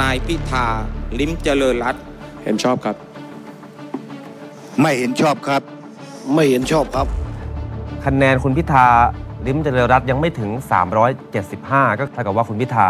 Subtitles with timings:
[0.00, 0.66] นายพิธา
[1.18, 2.02] ลิ้มเจริญรัตน์
[2.42, 2.96] เห็นชอบครับ
[4.80, 5.62] ไม่เห็นชอบครับ
[6.34, 7.06] ไม่เห็นชอบครับ
[8.04, 8.86] คะแนนคุณพิธา
[9.46, 10.50] ลิ้มเจริญรัตน์ยังไม่ถึง
[11.24, 12.88] 375 ก็เท่ากับว่าคุณพิธา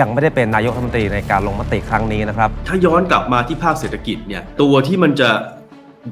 [0.00, 5.30] ยังไม่ได้เป็นนายกรัฐมนตรีในการลงมติครั้งนี้นะครับ ถ้าย้อนกลับมาที่ภาคเศรษฐกิจเนี่ยตัวที่มันจะ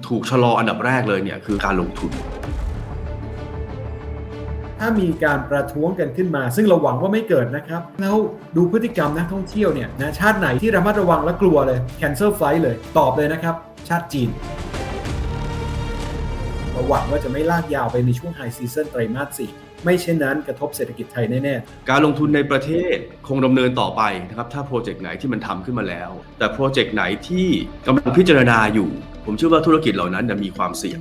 [0.09, 2.11] ถูกชะลออันดับแรกเลยเนี่ยคือการลงทุน
[4.87, 8.17] ถ้ามีการประท้วงกันขึ้นมา ซึ่งเราหวังว่าไม่เกิดนะครับ แล้ว
[8.57, 13.55] ดูพฤติกรรมนักท่องเที่ยวเนี่ยนะชาติไหนที่ระมัดระวังและกลัวเลย cancel flight เลยตอบเลยนะครับ
[13.89, 14.29] ชาติจีน
[16.71, 22.97] เราหวังว่าจะไม่ลากยาวไปในช่วง high season ไตรมาส4ไม่เช่นนั้นกระทบเศรษฐกิจไทยแน่ๆ การลงทุนในประเทศ
[23.29, 27.47] คงดำเนินต่อไปนะครับถ้าโปรเจกต์ไหนที่มันทำขึ้นมาแล้ว แต่โปรเจกต์ไหนที่
[27.87, 28.91] กำลังพิจารณาอยู่
[29.25, 31.01] ผมเชื่อว่าธุรกิจเหล่านั้นจะมีความเสี่ยง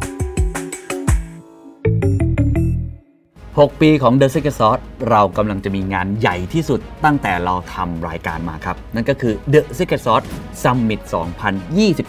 [3.59, 10.27] 6 ปีของ The Secret Sauce เรากำลังจะมีงานใหญ่ที่สุดตั้งแต่เราทำรายการมาครับ นั่นก็คือ The Secret Sauce
[10.63, 11.01] Summit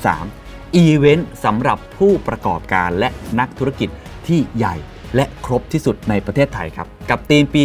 [0.05, 3.89] 2023 อีเวนต์สำหรับผู้ประกอบการและนักธุรกิจ
[4.27, 4.75] ที่ใหญ่
[5.17, 7.63] และครบที่สุดในประเทศไทยครับ กับธีมปี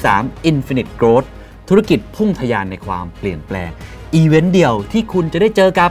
[0.00, 1.28] 2023 Infinite Growth
[1.68, 3.70] ธุรกิจพุ่งทะยานในความเปลี่ยนแปลง
[4.14, 5.90] อีเวนต์เดียวที่คุณจะได้เจอกับ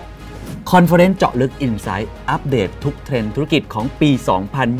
[0.71, 4.09] conference เจาะลึก Insight อัปเดตทุกเทรนด์ธุรกิจของปี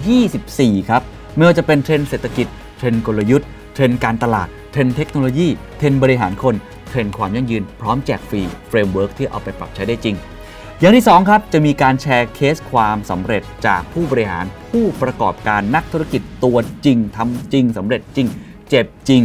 [0.10, 1.04] 2024 ครับ
[1.36, 6.56] ไม่ว่าจะเป็นเทรนด์เศรษฐกิจ เทรนด์กลยุทธ์ เทรนด์การตลาด เทรนด์เทคโนโลยี เทรนด์บริหารคน
[6.90, 10.16] เทรนด์ความยั่งยืน พร้อมแจกฟรี framework ที่เอาไปปรับใช้ได้จริง
[10.80, 18.28] อย่างที่ 2 ครับ จะมีการแชร์เคสความสำเร็จจากผู้บริหารผู้ประกอบการนักธุรกิจตัวจริงทำจริงสำเร็จจริง
[18.70, 19.22] เจ็บจริง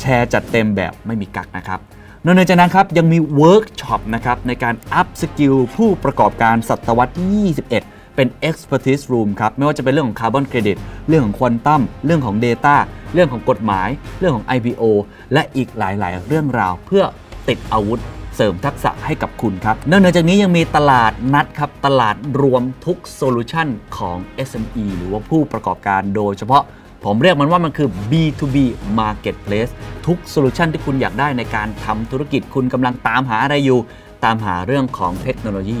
[0.00, 1.80] แชร์จัดเต็มแบบไม่มีกักนะครับ
[2.24, 10.76] นอกจากนั้นครับยังมีเวิร์กช็อปนะครับในการ upskill ผู้ประกอบการศตวรรษที่21 เป็น expertise room ครับ ไม่ว่าจะเป็นเรื่องของคาร์บอนเครดิต
[11.08, 12.76] เรื่องของควอนตัมเรื่องของ Data
[13.14, 14.82] เรื่องของกฎหมาย เรื่องของ IPO
[15.32, 17.04] และอีกหลาย ๆ เรื่องราวเพื่อ
[17.48, 18.00] ติดอาวุธ
[18.36, 24.16] เสริมทักษะให้กับคุณครับนอกจากนี้ยังมีตลาดนัดครับ ตลาดรวมทุกโซลูชันของ
[24.48, 26.62] SME หรือว่าผู้ประกอบการโดยเฉพาะ
[27.04, 28.56] ผมเรียกมันว่ามันคือ B2B
[29.00, 29.72] Marketplace
[30.06, 33.80] ทุกโซลูชันที่คุณอยากได้ในการทำธุรกิจคุณกำลังตามหาอะไรอยู่
[34.24, 35.80] ตามหาเรื่องของเทคโนโลยี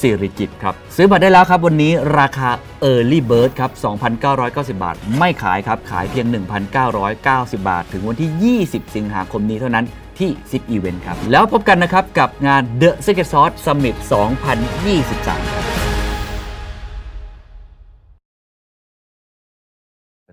[0.00, 2.50] สิริกิติ์ครับ ซื้อบัตรได้แล้วครับ วันนี้ราคา
[2.84, 3.70] Early Bird ครับ
[4.22, 6.26] 2,990 บาท ไม่ขายครับ ขายเพียง
[6.92, 9.84] 1,990 บาท ถึงวันที่ 20 สิงหาคมนี้เท่านั้น
[10.18, 13.96] ที่ Zipevent ครับ แล้วพบกันนะครับ กับงาน The Secret Sauce Summit
[15.50, 15.53] 2023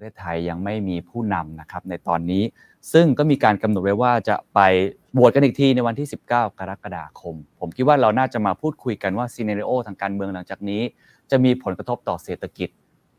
[0.01, 2.44] ประเทศไทยยังไม่มีผู้นำนะครับในตอนนี้
[2.94, 4.59] ซึ่งก็มีการกำหนดไว้ว่าจะไป
[5.13, 10.81] โหวตกันอีกทีในวันที่ 19 กรกฎาคม ผมคิดว่าเราน่าจะมาพูดคุยกันว่าซีเน r รโอทางการเมืองหลังจากนี้
[11.31, 12.69] จะมีผลกระทบต่อเศรษฐกิจ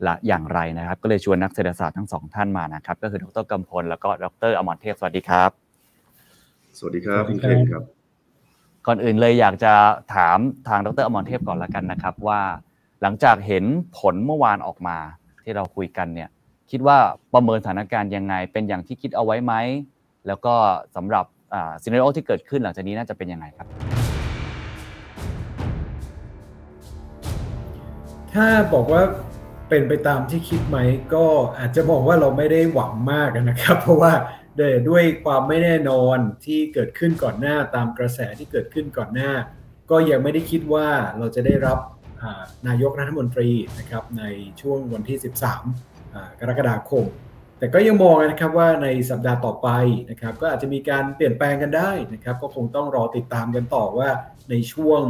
[0.06, 5.50] ละอย่างไรนะครับ ก็เลยชวนนักเศรษฐศาสตร์ทั้งสองท่านมานะครับ ก็คือดรกำพลแล้วก็ดรอมรเทพสวัสดีครับ
[6.78, 7.82] สวัสดีครับคุณเคนครับ
[8.86, 9.72] ก่อนอื่นเลยอยากจะ
[10.14, 10.38] ถาม
[10.68, 12.40] ทางดรอมรเทพก่อนละกันนะครับว่า
[13.02, 13.64] หลังจากเห็น
[13.98, 14.96] ผลเมื่อวานออกมา
[15.44, 16.30] ที่เราคุยกันเนี่ย
[16.72, 16.98] คิดว่า
[17.34, 19.54] ประเมินสถานการณ์ยังไง เป็นอย่างที่คิดเอาไว้ไหม
[20.26, 20.54] แล้วก็
[20.96, 21.24] สำหรับ
[21.82, 23.66] ซีนารโอที่เกิดขึ้นหลังจากนี้น่าจะเป็นยังไงครับ
[28.32, 29.02] ถ้าบอกว่า
[29.68, 30.78] เป็นไปตามที่คิดไหม
[31.14, 31.26] ก็
[31.58, 34.12] อาจจะบอกว่าเราไม่ได้หวังมากนะครับ เพราะว่า
[34.88, 39.32] ด้วยความไม่แน่นอนที่เกิดขึ้นก่อนหน้าตามกระแสที่เกิดขึ้นก่อนหน้า
[39.90, 40.88] ก็ยังไม่ได้คิดว่า
[41.18, 41.78] เราจะได้รับ
[42.68, 44.24] นายกรัฐมนตรีนะครับใน
[44.60, 45.91] ช่วงวันที่ 13
[46.40, 47.04] กรกฎาคม
[47.58, 49.68] แต่ก็ยังมองนะครับว่าในสัปดาห์ต่อไป
[50.10, 54.08] นะครับก็อาจจะมีการเปลี่ยนแปลงกันได้นะครับ ก็คงต้องรอติดตามกันต่อว่า
[54.50, 55.02] ในช่วง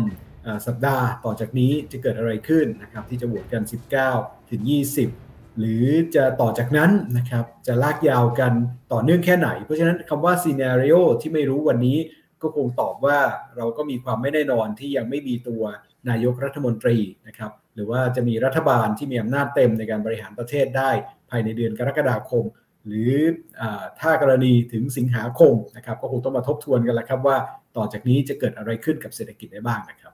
[0.66, 3.62] สัปดาห์ต่อจากนี้จะเกิดอะไรขึ้นนะครับที่จะโหวตกัน
[4.08, 4.62] 19 ถึง
[5.10, 8.52] 20 หรือจะต่อจากนั้นนะครับจะลากยาวกัน
[8.92, 11.98] ต่อเนื่องแค่ไหน เพราะฉะนั้นคำว่าซีนารีโอที่ไม่รู้วันนี้
[12.42, 13.18] ก็คงตอบว่า
[13.56, 15.62] เราก็มีความไม่แน่นอนที่ยังไม่มีตัว
[16.08, 16.96] นายกรัฐมนตรี
[17.26, 20.90] นะครับ หรือว่าจะมีรัฐบาลที่มีอำนาจเต็มในการบริหารประเทศได้
[21.30, 22.44] ภายในเดือนกรกฎาคม
[22.86, 23.12] หรือ
[23.60, 23.62] อ
[24.00, 27.36] ถ้ากรณีถึงสิงหาคมนะครับก็คงต้องมาทบทวนกันแล้วครับว่า
[27.76, 30.12] ต่อจากนี้จะเกิดอะไรขึ้นกับเศรษฐกิจได้บ้างนะครับ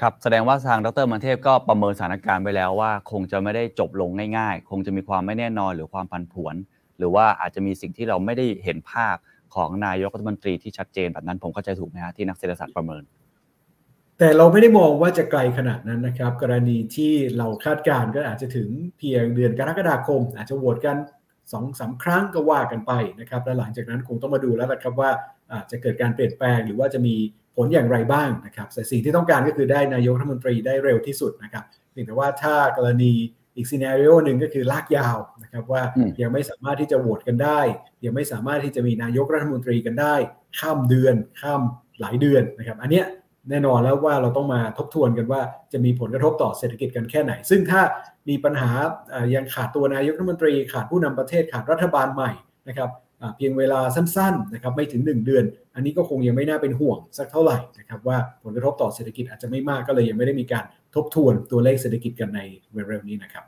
[0.00, 6.54] ครับแสดงว่าทางดรมันเทพก็ประเมินสถานการณ์ไว้แล้วว่า คงจะไม่ได้จบลงง่ายๆ คงจะมีความไม่แน่นอนหรือความผันผวน
[6.98, 9.16] หรือว่าอาจจะมีสิ่งที่เราไม่ได้เห็นภาพ
[9.54, 13.02] ของนายกรัฐมนตรีที่ชัดเจนแบบนั้นผมเข้าใจถูกไหมฮะที่นักเศรษฐศาสตร์ประเมิน
[14.18, 18.68] แต่เราไม่ได้มองว่าจะไกลขนาดนั้นนะครับ กรณีที่เราคาดการณ์ก็อาจจะถึง
[18.98, 20.96] เพียงเดือนกรกฎาคม อาจจะโหวตกัน
[21.52, 25.10] สองสาครั้งก็ว่ากันไปนะครับและหลังจากนั้นคงต้องมาดูแล้วนะครับว่า
[25.52, 27.14] อาจจะเกิดการเปลี่ยนแปลงหรือว่าจะมี
[27.56, 33.12] ผลอย่างไรบ้างนะครับแต่สิ่งที่ต้องการก็คือได้นายกรัฐมนตรีได้เร็วที่สุดนะครับเพียงแต่ว่าถ้ากรณี
[33.56, 35.82] อีกซีนารีโอหนึ่งก็คือลากยาวนะครับว่า
[36.22, 37.60] ยังไม่สามารถที่จะโหวตกันได้
[38.04, 40.14] ยังไม่สามารถที่จะมีนายกรัฐมนตรีกันได้
[40.58, 41.62] ข้ามเดือนข้าม
[42.00, 43.06] หลายเดือนนะครับ อันเนี้ย
[43.50, 45.40] แน่นอนแล้วว่าเราต้องมาทบทวนกันว่า
[45.72, 47.80] จะมีผลกระทบต่อเศรษฐกิจกันแค่ไหน ซึ่งถ้า
[48.28, 48.70] มีปัญหา
[49.34, 52.30] ยังขาดตัวนายกรัฐมนตรี ขาดผู้นำประเทศขาดรัฐบาลใหม่
[52.68, 52.90] นะครับ
[53.36, 55.44] เพียงเวลาสั้นๆนะครับไม่ถึง 1 เดือน
[55.74, 60.64] อันนี้ก็คงยังไม่น่าเป็นห่วงสักเท่าไหร่นะครับว่าผลกระทบต่อเศรษฐกิจอาจจะไม่มากก็เลยยังไม่ได้มีการ
[60.94, 62.40] ทบทวนตัวเลขเศรษฐกิจกันใน
[62.88, 63.44] เร็วๆนี้นะครับ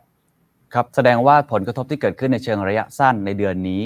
[0.75, 3.83] ครับแสดงว่าผลกระทบที่เกิดขึ้นในเชิงระยะสั้นในเดือนนี้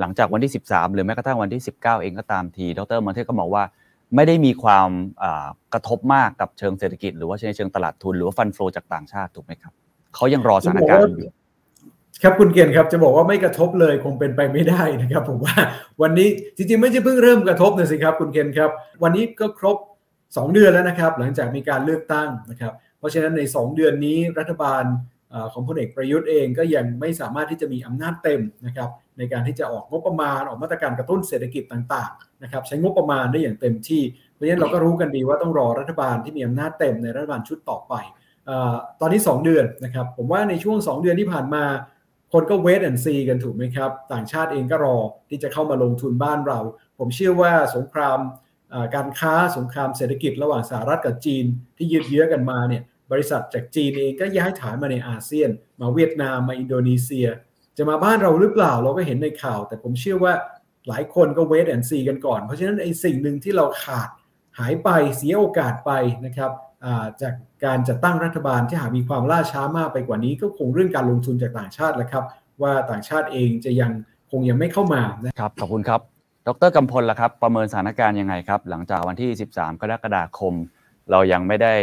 [0.00, 3.64] หลังจากวันที่ 13 หรือแม้กระทั่งวันที่ 19 เองก็ตามที ดรมันเทพก็บอกว่า
[4.14, 4.88] ไม่ได้มีความ
[5.72, 9.72] กระทบมากกับเชิงเศรษฐกิจ หรือว่าในเชิงตลาดทุนหรือว่าฟันโฟจากต่างชาติถูกไหมครับ
[10.14, 11.30] เขายังรอสถานการณ์อยู่
[12.22, 15.56] ครับคุณเกียรติครับจะบอกว่าไม่กระทบเลยคงเป็นไปไม่ได้นะครับ ผมว่า
[16.02, 18.70] วันนี้จริงๆ ไม่ใช่เพิ่งเริ่มกระทบนะสิครับ คุณเกียรติครับ
[19.02, 19.76] วันนี้ก็ครบ
[20.16, 24.84] 2 เดือนแล้วนะครับ หลังจากมีการเลือกตั้งนะครับ เพราะฉะนั้นใน 2 เดือนนี้รัฐบาล
[25.52, 34.02] ของพลเอกประยุทธ์เองก็ยังไม่สามารถที่จะมีอำนาจเต็มนะครับ ในการที่จะออกงบประมาณออกมาตรการกระตุ้นเศรษฐกิจต่างๆนะครับใช้งบประมาณได้อย่างเต็มที่
[34.34, 37.94] เพราะฉะนั้นเราก็รู้กันดีว่าต้องรอรัฐบาลที่มีอำนาจเต็มในรัฐบาลชุดต่อไป
[38.48, 38.50] อ
[39.00, 41.64] ตอนนี้ 2 เดือนนะครับผมว่าในช่วง 2 เดือนที่ผ่านมา
[42.32, 44.96] คนก็เวทแอนซีกันถูกไหมครับ ต่างชาติเองก็รอ
[45.28, 46.58] ที่จะเข้ามาลงทุนบ้านเรา
[46.98, 48.18] ผมเชื่อว่าสงคราม
[48.94, 51.44] การค้าสงครามเศรษฐกิจระหว่างสหรัฐกับจีน
[51.76, 52.82] ที่ยืดเยื้อกันมาเนี่ย
[53.12, 57.26] บริษัทจากจีนเองก็ย้ายฐานมาในอาเซียน มาเวียดนามมาอินโดนีเซีย
[57.78, 60.32] จะมาบ้านเราหรือเปล่าเราก็เห็นในข่าว แต่ผมเชื่อว่า
[60.88, 64.08] หลายคนก็เวทแอนซีกันก่อน เพราะฉะนั้นไอ้สิ่งหนึ่งที่เราขาด
[64.58, 65.90] หายไปเสียโอกาสไป
[66.26, 66.50] นะครับ
[67.22, 67.34] จาก
[67.64, 72.24] การจัดตั้งรัฐบาลที่หากมีความล่าช้ามากไปกว่านี้ ก็คงเรื่องการลงทุนจากต่างชาติแหละครับ
[72.62, 73.90] ว่าต่างชาติเองจะยัง
[74.30, 76.00] คงยังไม่เข้ามานะครับขอบคุณครับ
[76.48, 80.54] ดรกำพลล่ะครับ ประเมินสถานการณ์ยังไงครับ หลังจากวันที่ 13 กรกฎาคม
[81.10, 81.74] เรายังไม่ได้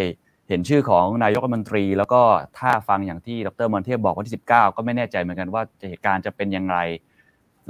[0.53, 2.21] ห็นชื่อของนายกรัฐมนตรี แล้วก็
[2.59, 6.75] ถ้าฟังอย่างที่ดรมอนเทพบอกวันที่ 19 ก็ไม่แน่ใจเหมือนกันว่าเหตุการณ์จะเป็นยังไง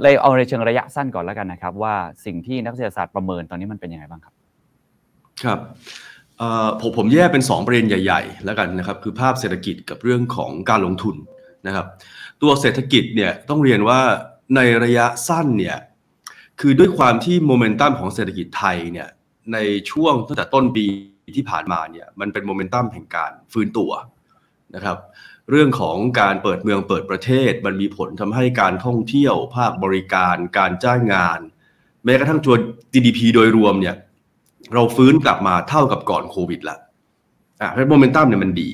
[0.02, 1.94] เลยเอาในเชิงระยะสั้นก่อนแล้วกันนะครับ ว่า
[2.24, 4.34] สิ่งที่นักเศรษฐศาสตร์ประเมินตอนนี้มันเป็นยังไงบ้างครับ
[5.42, 5.58] ครับ
[6.80, 11.16] ผมผมแยกเป็น 2 ประเด็นใหญ่ ๆ แล้วกันนะครับ คือภาพเศรษฐกิจกับเรื่องของการลงทุน
[11.66, 11.86] นะครับ
[12.42, 14.00] ตัวเศรษฐกิจเนี่ยต้องเรียนว่า
[14.56, 15.78] ในระยะสั้นเนี่ย
[16.60, 19.08] คือด้วยความที่โมเมนตัมของเศรษฐกิจไทยเนี่ย
[19.52, 19.58] ใน
[19.90, 20.86] ช่วงตั้งแต่ต้นปี
[21.36, 23.90] ที่ผ่านมาเนี่ยมันเป็นโมเมนตัมแห่งการฟื้นตัว
[24.74, 24.98] นะครับ
[25.50, 31.40] เรื่องของการเปิดเมืองเปิดประเทศ มันมีผลทำให้การท่องเที่ยว ภาคบริการ การจ้างงาน
[32.04, 32.54] แม้กระทั่งตัว
[32.92, 33.96] GDP โดยรวมเนี่ย
[34.74, 36.76] เราฟื้นกลับมาเท่ากับก่อนโควิดละ
[37.60, 38.70] อะเพราะโมเมนตัมเนี่ยมันดี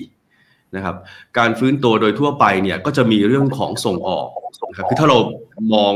[0.76, 0.97] นะครับ
[1.38, 4.29] การฟื้นตัวโดยทั่วไปเนี่ยก็จะมีเรื่องของส่งออก
[4.70, 5.19] นะครับคือถ้าเรา
[5.75, 5.95] มอง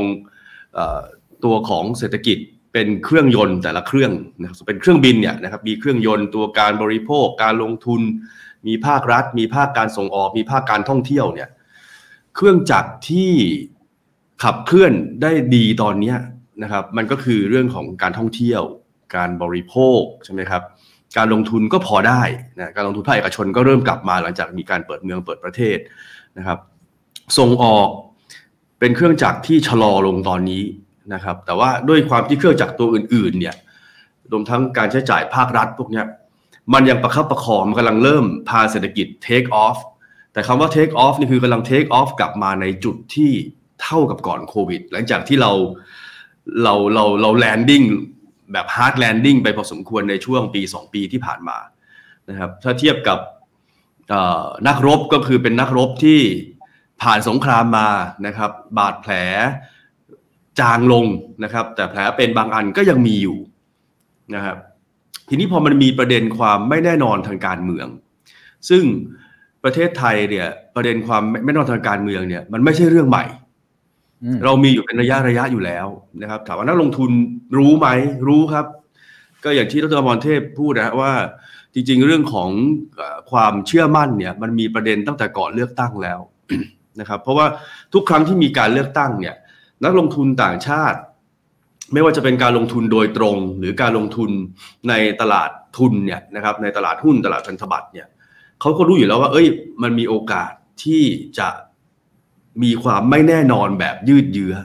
[0.77, 0.79] อ
[1.43, 2.37] ตัวของเศรษฐกิจ
[2.77, 8.01] เป็นเครื่องยนต์แต่ละเครื่องนะครับเป็นเครื่องบินเนี่ยนะครับมีเครื่องยนต์ตัวการบริโภค การลงทุน
[8.67, 11.49] มีภาครัฐ มีภาคการส่งออก มีภาคการท่องเที่ยวเนี่ย
[12.35, 13.31] เครื่องจักรที่
[14.43, 16.13] ขับเคลื่อนได้ดีตอนนี้
[16.63, 18.61] นะครับมันก็คือเรื่องของการท่องเที่ยว
[19.15, 20.61] การบริโภคใช่ไหมครับ
[21.17, 22.21] การลงทุนก็พอได้
[22.57, 25.77] นะการลงทุนภาคเอกชนก็เริ่มกลับมาหลังจากมีการเปิดเมืองเปิดประเทศ
[26.37, 26.59] นะครับ
[27.37, 27.89] ส่งออก
[28.79, 30.63] เป็นเครื่องจักรที่ชะลอลงตอนนี้
[31.13, 33.55] นะครับ แต่ว่าด้วยความที่เครื่องจักรตัวอื่นๆเนี่ย
[34.31, 36.03] รวมทั้งการใช้จ่ายภาครัฐพวกนี้
[36.73, 39.77] มันยังประคับประคองมันกำลังเริ่มพาเศรษฐกิจ take off
[40.33, 43.31] แต่คำว่า take off นี่คือกำลัง take off กลับมาในจุดที่
[43.83, 45.51] เท่ากับก่อนโควิด หลังจากที่เรา
[46.63, 47.85] เราเราเรา landing
[48.51, 51.57] แบบ hard landing ไปพอสมควรในช่วงปี 2 ปีที่ผ่านมา
[52.29, 53.19] นะครับถ้าเทียบกับ
[54.67, 56.19] นักรบก็คือเป็นนักรบที่
[57.01, 57.89] ผ่านสงครามมา
[58.25, 59.13] นะครับ บาดแผล
[60.59, 61.05] จางลง
[61.43, 63.37] นะครับ แต่แผลเป็นบางอันก็ยังมีอยู่
[64.35, 64.57] นะครับ
[65.29, 67.87] ทีนี้พอมันมีประเด็นความไม่แน่นอนทางการเมือง
[68.69, 68.83] ซึ่ง
[69.63, 73.25] ประเทศไทยเนี่ยประเด็นความไม่แน่นอนทางการเมืองเนี่ยมันไม่ใช่เรื่องใหม่
[74.23, 75.87] อืมเรามีอยู่เป็นระยะระยะอยู่แล้ว
[76.21, 77.11] นะครับถามว่านักลงทุน
[77.57, 77.87] รู้ไหม
[78.27, 78.65] รู้ครับ
[79.43, 81.13] ก็อย่างที่ดรอมรเทพพูดนะฮะว่า
[81.73, 82.49] จริงๆ เรื่องของ
[82.95, 86.19] เอ่อความเชื่อมั่นเนี่ยมันมีประเด็นตั้งแต่ก่อนเลือกตั้งแล้ว
[86.99, 87.45] นะครับเพราะว่า
[87.93, 89.35] ทุกครั้งที่มีการเลือกตั้งเนี่ย
[89.85, 90.99] นักลงทุนต่างชาติ
[91.93, 94.29] ไม่ว่าจะเป็นการลงทุนโดยตรง หรือการลงทุน
[94.89, 98.07] ในตลาดทุนเนี่ยนะครับในตลาดหุ้นตลาดพันธบัตรเนี่ย
[98.61, 99.47] เขาก็รู้อยู่แล้วว่า เอ้ย
[99.81, 100.51] มันมีโอกาส
[100.83, 101.03] ที่
[101.39, 101.47] จะ
[102.63, 104.55] มีความไม่แน่นอนแบบยืดเยื้อ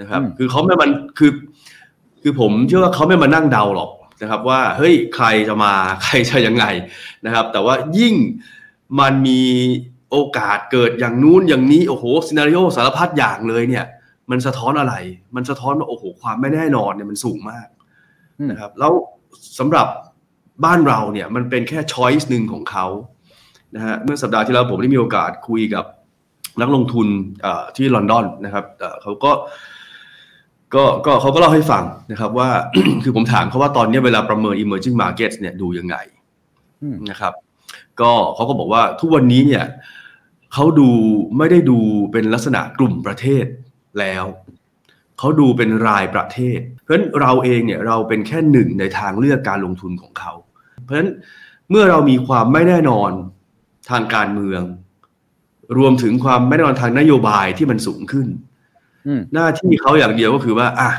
[0.00, 1.32] นะครับอืมคือเขาไม่มันคือ
[2.22, 3.90] คือผมเชื่อว่าเขาไม่มานั่งเดาหรอก
[4.22, 6.64] นะครับ ว่าเฮ้ยใครจะมาใครจะยังไง
[7.26, 8.14] นะครับ แต่ว่ายิ่ง
[9.00, 9.42] มันมี
[10.10, 13.84] โอกาสเกิดอย่างนู้นอย่างนี้โอ้โหซีนารีโอสารพัดอย่างเลยเนี่ย
[14.30, 14.94] มันสะท้อนอะไร
[15.36, 17.66] มันสะท้อนว่าโอ้โหความไม่แน่นอนเนี่ยมันสูงมาก
[18.38, 18.92] อืมนะครับ แล้ว
[19.58, 19.86] สำหรับ
[20.64, 22.86] บ้านเราเนี่ยมันเป็นแค่ช้อยส์หนึ่งของเขา
[23.76, 25.84] นะฮะเมื่อสัปดาห์ที่แล้วผมได้มีโอกาสคุยกับ
[26.60, 27.06] นักลงทุน
[27.42, 29.32] เอ่อที่ลอนดอนนะครับเอ่อเขาก็
[30.74, 32.48] ก็ก็เขาก็เล่าให้ฟังนะครับว่า
[33.02, 35.96] คือผมถามเขาว่าตอนนี้เวลาประเมิน emerging markets เนี่ยดูยังไง
[36.82, 37.32] อืมนะครับ
[38.00, 39.64] ก็เขาก็บอกว่าทุกวันนี้เนี่ย
[40.54, 40.90] เขาดู
[41.38, 41.78] ไม่ได้ดู
[42.12, 43.44] เป็นลักษณะกลุ่มประเทศ
[43.98, 44.24] แล้ว
[45.18, 50.32] เขาดูเป็นรายประเทศ เพราะฉะนั้นเราเองเนี่ยเราเป็นแค่หนึ่งในทางเลือกการลงทุนของเขา
[50.82, 51.10] เพราะฉะนั้น
[51.70, 53.10] เมื่อเรามีความไม่แน่นอน
[53.90, 54.62] ทางการเมือง
[55.78, 58.26] รวมถึงความไม่แน่นอนทางนโยบายที่มันสูงขึ้น
[59.06, 60.90] อืมหน้าที่เขาอย่างเดียวก็คือว่า อะ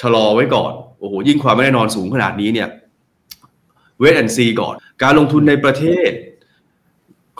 [0.00, 2.68] ชะลอไว้ก่อนโอ้โหยิ่งความไม่แน่นอนสูงขนาดนี้เนี่ย
[3.98, 6.10] เวทแอนซีก่อน การลงทุนในประเทศ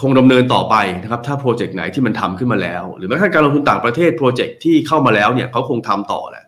[0.00, 6.44] คงดำเนินต่อไปนะครับ ถ้าโปรเจกต์ไหนที่มันทำขึ้นมาแล้ว หรือแม้กระทั่งการลงทุนต่างประเทศโปรเจกต์ที่เข้ามาแล้วเนี่ยเขาคงทำต่อแหละ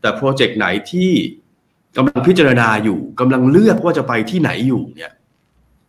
[0.00, 1.10] แต่โปรเจกต์ไหนที่
[1.96, 5.12] กำลังพิจารณาอยู่กำลังเลือกว่าจะไปที่ไหนอยู่เนี่ย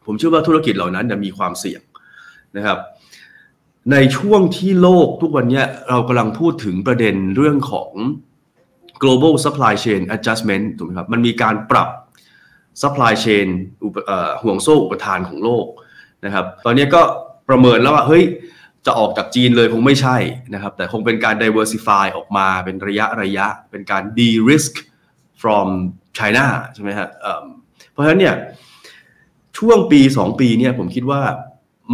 [0.06, 1.82] ผมเชื่อว่าธุรกิจเหล่านั้นจะมีความเสี่ยง
[2.58, 2.80] นะครับ
[3.92, 7.92] ในช่วงที่โลกทุกวันนี้เรากำลังพูดถึงประเด็นเรื่องของ
[9.02, 11.90] global supply chain adjustment ถูกไหมครับ มันมีการปรับ
[12.82, 13.48] supply chain
[14.42, 15.66] ห่วงโซ่อุปทานของโลก
[16.26, 17.02] นะครับ ตอนนี้ก็
[17.50, 18.24] ประเมินแล้วว่าเฮ้ย
[18.86, 20.18] จะออกจากจีนเลยคงไม่ใช่
[20.54, 24.74] นะครับ แต่คงเป็นการ diversify ออกมาเป็นระยะระยะ เป็นการ de-risk
[25.42, 25.68] from
[26.18, 27.46] China ใช่ไหมฮะเอิ่ม
[27.92, 28.36] เพราะฉะนั้นเนี่ย
[29.58, 31.22] ช่วงปี 2 ปีเนี่ยผมคิดว่า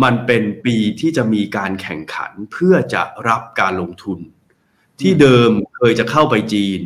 [0.04, 4.20] มันเป็นปีที่จะมีการแข่งขันเพื่อจะรับการลงทุน
[5.02, 6.80] ที่เดิมเคยจะเข้าไปจีน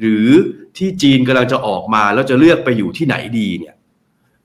[0.00, 0.26] หรือ
[0.78, 3.74] ที่จีนกำลังจะออกมาแล้วจะเลือกไปอยู่ที่ไหนดีเนี่ย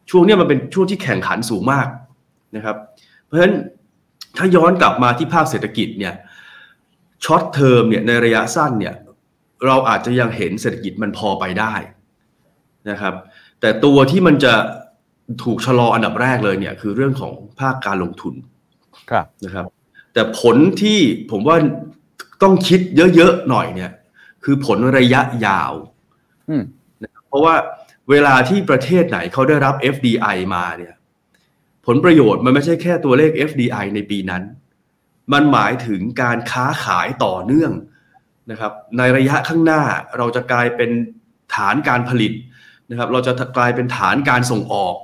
[0.10, 1.88] ช่วงเนี้ยมันเป็นช่วงที่แข่งขันสูงมาก
[2.56, 2.78] นะครับ
[3.26, 3.56] เพราะฉะนั้น
[4.38, 6.14] ถ้าย้อนกลับมาที่ภาคเศรษฐกิจเนี่ย
[7.26, 8.96] ช็อตเทอมเนี่ยในระยะสั้นเนี่ย
[9.66, 11.74] เราอาจจะยังเห็นเศรษฐกิจมันพอไปได้
[12.90, 13.14] นะครับ
[13.62, 14.54] แต่ตัวที่มันจะ
[15.44, 18.34] ถูกชะลออันดับแรกเลยเนี่ยคือเรื่องของภาคการลงทุน
[19.10, 19.66] ครับนะครับ
[20.14, 21.00] แต่ผลที่
[21.32, 21.58] ผมว่า
[22.44, 22.80] ต้องคิด
[23.16, 23.92] เยอะๆหน่อยเนี่ย
[24.44, 25.74] คือผลระยะยาว
[26.50, 26.64] อืม
[27.04, 27.56] นะครับเพราะว่า
[28.10, 30.94] เวลาที่ประเทศไหนเขาได้รับ FDI มาเนี่ย
[31.86, 34.44] ผลประโยชน์มันไม่ใช่แค่ตัวเลข FDI ในปีนั้น
[35.34, 37.72] มันหมายถึงการค้าขายต่อเนื่อง
[38.52, 39.82] นะครับ ในระยะข้างหน้า
[40.18, 40.90] เราจะกลายเป็น
[41.56, 42.34] ฐานการผลิต
[42.90, 44.96] นะครับ เราจะกลายเป็นฐานการส่งออก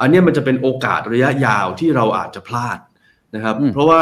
[0.00, 2.78] อันเนี้ยมันจะเป็นโอกาสระยะยาวที่เราอาจจะพลาด
[3.34, 4.00] นะครับอืมเพราะว่า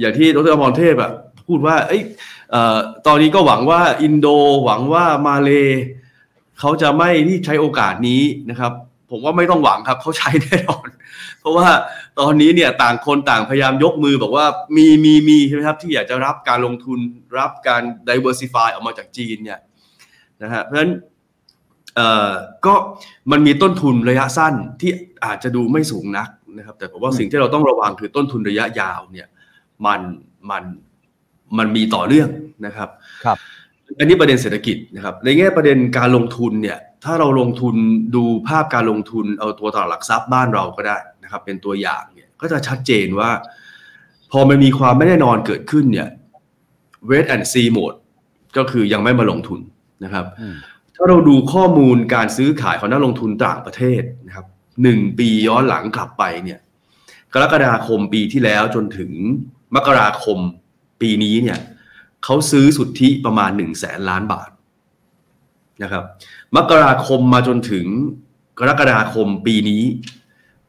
[0.00, 1.12] อย่างที่ดรอมรเทพอะ
[1.46, 2.02] พูดว่าเอ้ย
[2.50, 4.26] เอ่อตอนนี้ก็หวังว่าอินโด
[4.64, 5.50] หวังว่ามาเล
[6.60, 8.72] เขาจะไม่ที่ใช้โอกาสนี้นะครับ
[9.10, 10.88] ผมว่าไม่ต้องหวังครับเขาใช้แน่นอน
[11.40, 11.68] เพราะว่า
[12.18, 14.46] ตอนนี้เนี่ยต่างคนต่างพยายามยกมือบอกว่า
[14.76, 16.98] มีมีมีใช่ไหมครับที่อยากจะรับการลงทุน
[17.38, 19.60] รับการ diversify ออกมาจากจีนเนี่ย
[20.42, 20.92] นะฮะเพราะฉะนั้น
[21.96, 22.32] เอ่อ
[22.66, 22.74] ก็
[23.30, 24.92] มันมีต้นทุนระยะสั้นที่
[25.24, 29.28] อาจจะดูไม่สูงนักนะครับ แต่ผมว่าสิ่งที่เราต้องระวังคือต้นทุนระยะยาวเนี่ย
[29.86, 30.00] มัน
[30.50, 30.64] มัน
[31.58, 32.28] มันมีต่อเนื่อง
[32.66, 32.88] นะครับ
[33.24, 33.38] ครับ
[33.98, 37.74] อันนี้ประเด็นเศรษฐกิจนะครับ ในแง่ประเด็นการลงทุนเนี่ย ถ้าเราลงทุน
[38.14, 43.30] ดูภาพการลงทุนเอาตัวตลาดหลักทรัพย์บ้านเราก็ได้นะครับ เป็นตัวอย่างเนี่ยก็จะชัดเจนว่า
[44.30, 46.08] พอมันมีความไม่แน่นอนเกิดขึ้นเนี่ย
[47.10, 47.98] wait and see mode
[48.56, 49.60] ก็คือยังไม่มาลงทุน
[50.04, 50.56] นะครับอืม
[50.94, 54.46] ถ้าเราดูข้อมูลการซื้อขายของนักลงทุนต่างประเทศนะครับ
[54.82, 56.60] หนึ่งปีย้อนหลังกลับไปเนี่ย
[57.32, 59.10] กรกฎาคมปีที่แล้วจนถึง
[59.74, 60.38] มกราคม
[61.00, 61.58] ปีนี้เนี่ย
[62.24, 64.50] เขาซื้อสุทธิประมาณ1นึ่งแสนล้านบาท
[65.82, 66.04] นะครับ
[66.56, 67.86] มกราคมมาจนถึง
[68.58, 69.82] กรกฎาคมปีนี้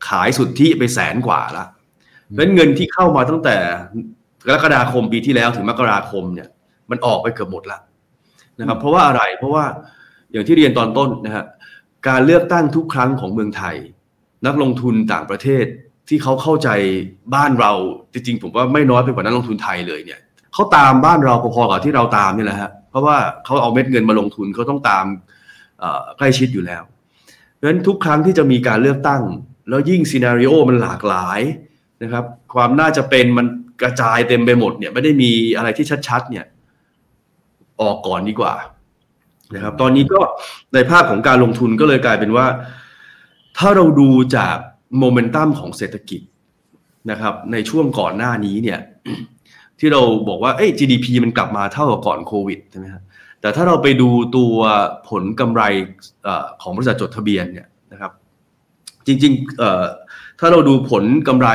[0.07, 1.65] ขายสุทธิไปแสนกว่าละ
[2.27, 3.57] เพราะฉะนั้นเงินที่เข้ามาตั้งแต่
[4.45, 6.49] กรกฎาคมปีที่แล้วถึงมกราคมเนี่ย
[6.89, 7.79] มันออกไปเกือบหมดละ
[8.59, 9.65] นะครับ เพราะว่าอะไรเพราะว่า
[10.31, 11.45] อย่างที่เรียนตอนต้นนะฮะ
[12.07, 13.75] การเลือกตั้งทุกครั้งของเมืองไทย
[14.45, 15.65] นักลงทุนต่างประเทศ
[16.09, 16.69] ที่เขาเข้าใจ
[17.35, 17.71] บ้านเรา
[18.13, 20.19] จริงๆผมว่าไม่น้อยไปกว่านักลงทุนไทยเลยเนี่ย
[20.53, 25.37] เขาตามบ้านเราพอๆกับที่เราตามนี่แหละฮะเพราะว่าเขาเอาเม็ดเงินมาลงทุนเขาต้องตามเอ่อ
[26.17, 26.83] ใกล้ชิดอยู่แล้ว
[27.55, 29.21] เพราะฉะนั้นทุกครั้งที่จะมีการเลือกตั้ง
[29.69, 31.39] แล้วยิ่งซีนารีโอมันหลากหลาย
[32.03, 33.45] นะครับ ความน่าจะเป็นมัน
[33.81, 36.45] กระจายเต็มไปหมดเนี่ยไม่ได้มีอะไรที่ชัดๆเนี่ย
[37.81, 38.55] ออกก่อนดีกว่า
[39.55, 40.19] นะครับ ตอนนี้ก็
[40.73, 42.45] ในภาพของการลงทุนก็เลยกลายเป็นว่า
[43.57, 44.55] ถ้าเราดูจาก
[44.99, 46.21] โมเมนตัมของเศรษฐกิจ
[47.11, 48.79] นะครับ ในช่วงก่อนหน้านี้เนี่ย
[49.79, 53.03] ที่เราบอกว่าเอ้ย GDP มันกลับมาเท่ากับก่อนโควิดใช่ไหมครับ
[53.41, 54.53] แต่ถ้าเราไปดูตัว
[55.09, 55.61] ผลกำไร
[56.23, 58.11] เออของบริษัทจดทะเบียนเนี่ยนะครับ
[59.07, 59.83] จริงๆเอ่อ
[60.39, 61.49] ถ้าเราดูผลกำไร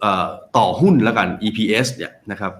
[0.00, 2.52] เอ่อต่อหุ้นแล้วกัน EPS เนี่ยนะครับ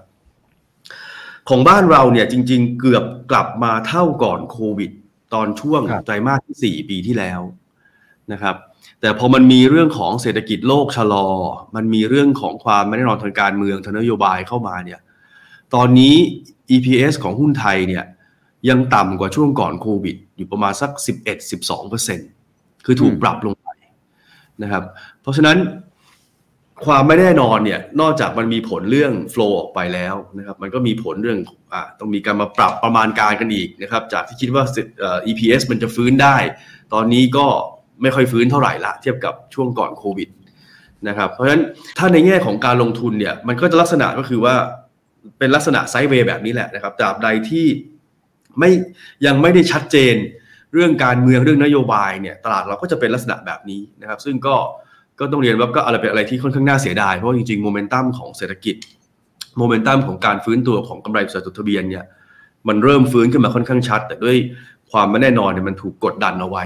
[1.49, 4.91] ของบ้านเราเนี่ยจริง ๆ เกือบกลับมาเท่าก่อนโควิด
[5.33, 7.41] ตอนช่วงครับไตรมาสที่ 4 ปีที่แล้ว
[8.31, 8.55] นะครับ
[9.01, 11.27] แต่พอมันมีเรื่องของเศรษฐกิจโลกชะลอ
[11.75, 14.99] มันมีเรื่องของความไม่แน่นอนทางการเมืองทางนโยบายเข้ามาเนี่ย
[15.75, 16.15] ตอนนี้
[16.75, 18.05] EPS ของหุ้นไทยเนี่ย
[18.69, 20.91] ยังต่ำกว่าช่วงก่อนโควิด อยู่ประมาณสัก
[22.09, 23.67] 11-12%คือถูกปรับลงไป
[24.63, 24.83] นะครับ
[25.21, 25.57] เพราะฉะนั้น
[26.85, 31.39] ความไม่แน่นอนเนี่ยนอกจากมันมีผลเรื่อง flow ออกไปแล้วนะครับมันก็มีผลเรื่อง
[31.73, 34.63] อ่าต้องมีการมาปรับประมาณการกันอีกนะครับจากที่คิดว่า
[34.99, 36.35] เอ่อ EPS มันจะฟื้นได้
[36.93, 37.45] ตอนนี้ก็
[38.01, 40.29] ไม่ค่อยฟื้นเท่าไหร่ละเทียบกับช่วงก่อนโควิด
[41.07, 41.63] นะครับเพราะฉะนั้น
[41.97, 44.55] ถ้าในแง่ของการลงทุนเนี่ยมันก็จะลักษณะก็คือว่า
[45.39, 47.65] เป็นลักษณะไซด์เวย์แบบนี้แหละนะครับตราบใดที่
[48.59, 48.71] ไม่
[49.25, 50.15] ยังไม่ได้ชัดเจน
[50.73, 54.55] เรื่องการเมืองเรื่องนโยบายเนี่ยตลาดเราก็จะเป็นลักษณะแบบนี้นะครับ ซึ่งก็
[55.19, 58.75] ก็ต้องเรียนว่าก็อะไรเป็นอะไรที่ค่อนข้างน่าเสียดายเพราะจริงๆโมเมนตัมของเศรษฐกิจ
[59.57, 62.05] โมเมนตัมของการฟื้นตัวของกำไรบริษัทจดทะเบียนเนี่ย
[62.67, 64.37] มันเริ่มฟื้นขึ้นมาค่อนข้างชัด แต่ด้วย
[64.91, 66.63] ความไม่แน่นอนเนี่ยมันถูกกดดันเอาไว้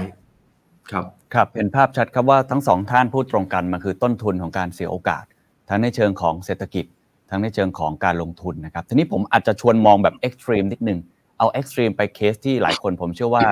[0.90, 5.24] ครับครับเห็นภาพชัดครับว่าทั้งสองท่านพูดตรงกันมันคือต้นทุนของการเสียโอกาส
[5.68, 6.84] ทั้งในเชิงของเศรษฐกิจ
[7.30, 10.98] ทั้งในเชิงของการลงทุนนะครับทีนี้ผมอาจจะชวนมองแบบ extreme นิดนึง
[11.38, 13.44] เอา extreme ไปเคสที่หลายคนผมเชื่อว่า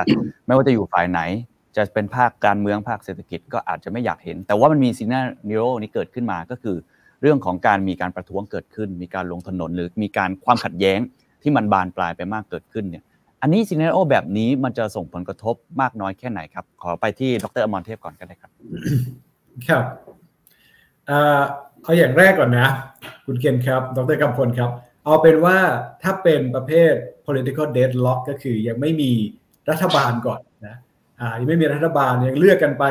[0.46, 1.20] ไม่ว่าจะอยู่ฝ่ายไหน
[1.76, 6.76] จะเป็นภาคการเมืองภาคเศรษฐกิจก็อาจจะไม่อยากเห็น แต่ว่ามันมี scenario นี้เกิดขึ้นมาก็คือ
[7.22, 10.98] เรื่องของการมีการประท้วงเกิดขึ้น มีการลงถนนหรือมีการความขัดแย้ง
[11.42, 13.04] ที่มันบานปลายไปมากเกิดขึ้นเนี่ย
[13.42, 18.50] อันนี้ซีนาริโอแบบนี้มันจะส่งผลกระทบมากน้อยแค่ไหนครับ ขอไปที่ดรอมรเทพก่อนก็ได้ครับ
[19.68, 19.84] ครับ
[21.06, 21.42] เอ่อ
[21.82, 22.68] เอาอย่างแรกก่อนนะ
[23.26, 24.70] คุณเคนครับ ดรกำพลครับ
[25.04, 25.58] เอาเป็นว่า
[26.02, 26.92] ถ้าเป็นประเภท
[27.26, 29.12] political deadlock ก็คือยังไม่มี
[29.70, 30.76] รัฐบาลก่อนนะ
[31.20, 32.84] อ่ายังไม่มีรัฐบาลยังเลือกกันไป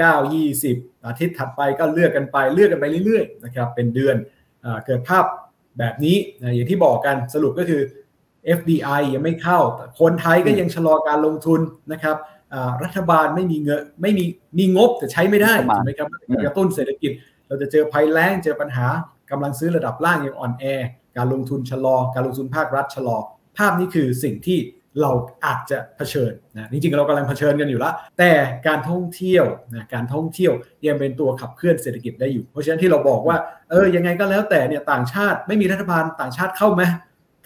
[0.00, 4.16] 19 20 อาทิตย์ถัดไปก็เลือกกันไปเลือกกันไปเรื่อยๆนะครับเป็นเดือน
[4.64, 5.24] อาเกิดภาพ
[5.78, 7.82] แบบนี้นะอย่างที่บอกกันสรุปก็คือ
[8.58, 11.60] FDI ยังไม่เข้าแต่คนไทยก็ยังชะลอการลงทุน
[11.92, 12.16] นะครับ
[12.52, 14.24] อ่ารัฐบาลไม่มีเงินไม่มี
[14.58, 16.08] มีงบแต่ใช้ไม่ได้ประมาณถูกไหมครับ
[16.44, 17.12] กระตุ้นเศรษฐกิจ
[17.46, 18.86] เราจะเจอภัยแล้งเจอปัญหา
[19.30, 20.64] กำลังซื้อระดับล่างยังอ่อนแอ
[21.16, 23.18] การลงทุนชะลอ การลงทุนภาครัฐชะลอ
[23.58, 24.58] ภาพนี้คือสิ่งที่
[25.02, 25.10] เรา
[25.44, 28.32] อาจจะเผชิญนะจริงๆเรากำลังเผชิญกันอยู่ล้วแต่
[28.66, 30.52] การท่องเที่ยวนะการท่องเที่ยว
[30.86, 33.36] ยังเป็นตัวขับเคลื่อนเศรษฐกิจได้อยู่ เพราะฉะนั้นที่เราบอกว่า
[33.70, 36.82] เออยังไงก็แล้วแต่เนี่ยต่างชาติไม่มีรัฐบาลต่างชาติเข้าไหม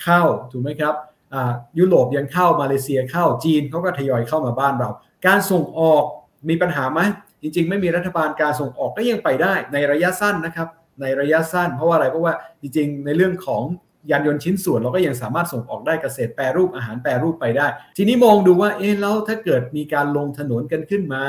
[0.03, 0.95] เข้าถูกไหมครับ
[1.35, 4.91] อ่ายุโรปยังเข้ามาเลเซียเข้าจีนเขาก็ทยอยเข้ามาบ้านเรา
[5.27, 6.05] การส่งออก
[6.49, 7.01] มีปัญหาไหม
[7.43, 10.69] จริง ๆ ไม่มีรัฐบาลการส่งออกก็ยังไปได้ในระยะสั้นนะครับ
[11.01, 13.63] ในระยะสั้น เพราะว่าอะไรเพราะว่าจริงๆ ในเรื่องของ
[14.11, 21.23] ยานยนต์ชิ้นส่วนเราก็ยังสามารถส่งออกได้เกษตรแปรรูปอาหารแปรรูปไปได้ ทีนี้มองดูว่าเอ๊ะแล้วถ้าเกิดมีการลงถนนกันขึ้นมา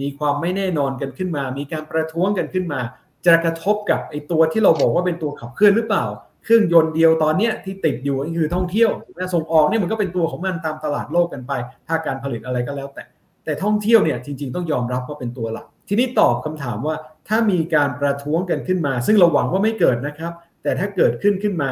[0.00, 2.80] มีความไม่แน่นอนกันขึ้นมา มีการประท้วงกันขึ้นมา
[3.26, 6.04] จะกระทบกับไอ้ตัวที่เราบอกว่าเป็นตัวขับเคลื่อนหรือเปล่า
[6.44, 11.52] เครื่องยนต์เดียวตอนเนี้ยที่ติดอยู่ก็คือท่องเที่ยวนะส่งออกเนี่ยมันก็เป็นตัวของมันตามตลาดโลกกันไป
[11.88, 13.04] ภาคการผลิตอะไรก็แล้วแต่
[13.44, 16.96] แต่ท่องเที่ยวเนี่ยจริง ๆ ต้องยอมรับว่าเป็นตัวหลัก ทีนี้ตอบคำถามว่า
[17.28, 21.70] ถ้ามีการประท้วงกันขึ้นมา ซึ่งเราหวังว่าไม่เกิดนะครับ แต่ถ้าเกิดขึ้นขึ้นมา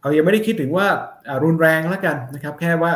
[0.00, 0.86] เอายังไม่ได้คิดถึงว่า
[1.44, 2.92] รุนแรงแล้วกันนะครับ แค่ว่า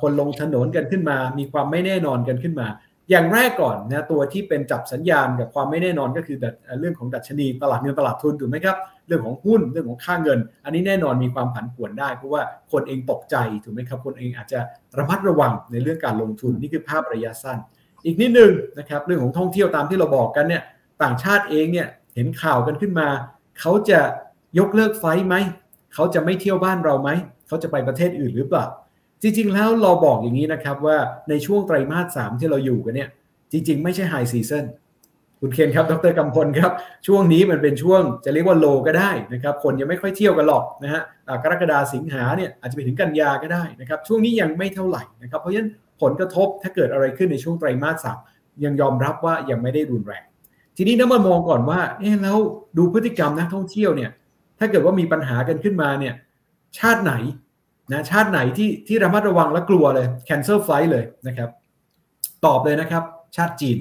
[0.00, 2.68] คนลงถนนกันขึ้นมา มีความไม่แน่นอนกันขึ้นมา
[3.10, 6.38] อย่างแรกก่อนนะตัวที่เป็นจับสัญญาณกับความไม่แน่นอนก็คือ
[6.80, 8.76] เรื่องของดัชนีตลาดเงินตลาดทุนถูกไหมครับ
[9.06, 14.60] เรื่องของหุ้นเรื่องของค่าเงิน อันนี้แน่นอนมีความผันผวนได้ เพราะว่าคนเองตกใจถูกไหมครับ คนเองอาจจะ
[14.98, 17.58] ระมัดระวังในเรื่องการลงทุนนี่คือภาพระยะสั้น
[18.04, 20.62] อีกนิดนึงนะครับเรื่องของท่องเที่ยวตามที่เราบอกกันเนี่ย
[21.02, 23.08] ต่างชาติเองเนี่ยเห็นข่าวกันขึ้นมา
[23.60, 24.00] เขาจะ
[24.58, 25.34] ยกเลิกไฟไหม
[25.94, 27.10] เขาจะไม่เที่ยวบ้านเราไหม
[27.48, 28.64] เขาจะไปประเทศอื่นหรือเปล่า
[29.22, 33.08] จริง ๆ แล้วเราบอกอย่างนี้นะครับว่าในช่วงไตรมาสสามที่เราอยู่กันเนี่ย
[33.52, 34.64] จริง ๆ ไม่ใช่ high season
[35.40, 36.72] คุณเคนครับ ดรกำพลครับ
[37.06, 45.70] ช่วงนี้มันเป็นช่วงจะเรียกว่า low ก็ได้นะครับ คนยังไม่ค่อยเที่ยวกันหรอกนะฮะอ่ากรกฎาสิงหาเนี่ยอาจจะไปถึงกันยาก็ได้นะครับ ช่วงนี้ยังไม่เท่าไหร่นะครับ เพราะฉะนั้น
[46.02, 48.18] ผลกระทบถ้าเกิดอะไรขึ้นในช่วงไตรมาสสาม
[48.64, 50.24] ยังยอมรับว่ายังไม่ได้รุนแรง
[50.76, 52.38] ทีนี้นี้มันมองก่อนว่าเอ๊ะแล้ว
[52.78, 54.10] ดูพฤติกรรมนักท่องเที่ยวเนี่ย
[54.62, 56.14] ถ้าเกิดว่ามีปัญหากันขึ้นมาเนี่ย
[56.78, 57.14] ชาติไหน
[57.92, 61.50] นะชาติไหนที่ที่ระมัดระวังและกลัวเลย cancel flight เลยนะครับ
[62.44, 63.02] ตอบเลยนะครับ
[63.36, 63.78] ชาติจีน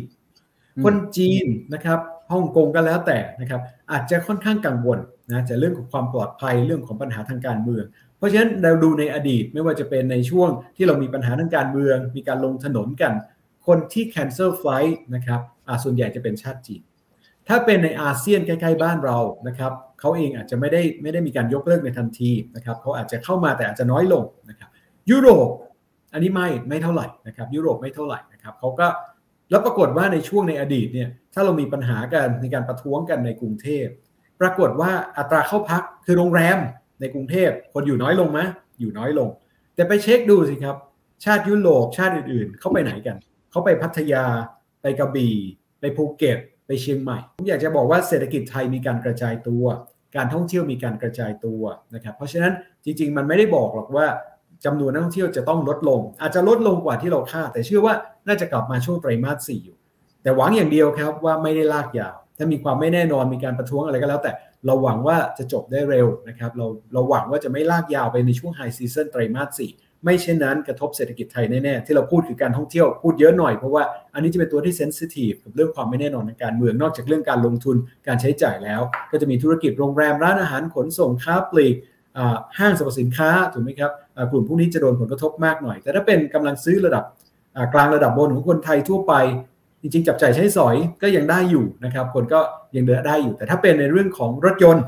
[0.84, 2.00] คนจีนนะครับ
[2.32, 5.00] ฮ่องกงก็แล้วแต่นะครับ อาจจะค่อนข้างกังวล
[5.32, 7.86] นะจะเรื่องของความปลอดภัยเรื่องของปัญหาทางการเมือง
[8.18, 13.14] เพราะฉะนั้นเราดูในอดีตไม่ว่าจะเป็นในช่วงที่เรามีปัญหาทางการเมือง มีการลงถนนกัน
[13.68, 15.42] คนที่ cancel flight นะครับ
[15.84, 16.82] ส่วนใหญ่จะเป็นชาติจีน
[17.48, 19.18] ถ้าเป็นในอาเซียนใกล้ๆบ้านเรา
[19.48, 24.70] นะครับ เขาเองอาจจะไม่ได้ไม่ได้มีการยกเลิกในทันทีนะครับเขาอาจจะเข้ามาแต่อาจจะน้อยลงนะครับ
[25.12, 25.50] ยุโรป
[26.14, 28.88] อันนี้ไม่ไม่เท่าไหร่นะครับยุโรปไม่เท่าไหร่นะครับเขาก็
[29.50, 33.86] แล้วปรากฏว่าในช่วงในอดีตเนี่ยถ้าเรามีปัญหากันในการประท้วงกันในกรุงเทพ
[34.42, 36.58] ปรากฏว่าอัตราเข้าพักคือโรงแรม
[37.00, 38.40] ในกรุงเทพคนอยู่น้อยลงไหม
[38.80, 39.30] อยู่น้อยลง
[39.76, 40.76] แต่ไปเช็คดูสิครับ
[41.26, 43.18] ชาติยุโรปชาติอื่นๆเขาไปไหนกัน
[43.52, 44.26] เขาไปพัทยา
[44.82, 45.36] ไปกระบี่
[45.80, 46.38] ไปภูเก็ต
[46.68, 49.66] ไปเชียงใหม่ ผมอยากจะบอกว่าเศรษฐกิจไทยมีการกระจายตัว
[50.16, 51.62] การท่องเที่ยวมีการกระจายตัว
[51.94, 52.54] นะครับ เพราะฉะนั้น
[52.86, 54.08] จริง ๆ มันไม่ได้บอกหรอกว่า
[54.66, 57.94] จำนวนนักท่องเที่ยวจะต้องลดลง อาจจะลดลงกว่าที่เราคาดแต่เชื่อว่า
[58.28, 59.78] น่าจะกลับมาช่วงไตรมาสสี่อยู่
[60.24, 64.32] แต่หวังอย่างเดียวครับว่าไม่ได้ลากยาว ถ้ามีความไม่แน่นอนมีการประท้วงอะไรก็แล้ว แต่
[64.66, 69.72] เราหวังว่าจะจบได้เร็วนะครับเราเราหวังว่าจะไม่ลากยาวไปในช่วงไฮซีซันไตรมาสสี่
[70.04, 73.84] ไม่เช่นนั้นกระทบเศรษฐกิจไทยแน่ๆที่เราพูดคือการท่องเที่ยวพูดเยอะหน่อยเพราะว่า
[74.14, 77.76] อันนี้จะเป็นตัวที่เซนซิทีฟกับเรื่องความไม่แน่นอนทางการเมืองนอกจากเรื่องการลงทุน
[78.08, 81.76] การใช้จ่ายแล้ว ก็จะมีธุรกิจโรงแรมร้านอาหารขนส่งค้าปลีก
[82.58, 83.92] ห้างสรรพสินค้าถูกไหมครับ
[84.32, 87.04] กลุ่มพวกนี้จะโดนผลกระทบมากหน่อย แต่ถ้าเป็นกำลังซื้อระดับ
[87.74, 89.14] กลางระดับบนของคนไทยทั่วไป
[89.82, 92.40] จริงๆ จับจ่ายใช้สอยก็ยังได้อยู่นะครับ คนก็
[92.76, 94.86] ยังเดือได้อยู่ แต่ถ้าเป็นในเรื่องของรถยนต์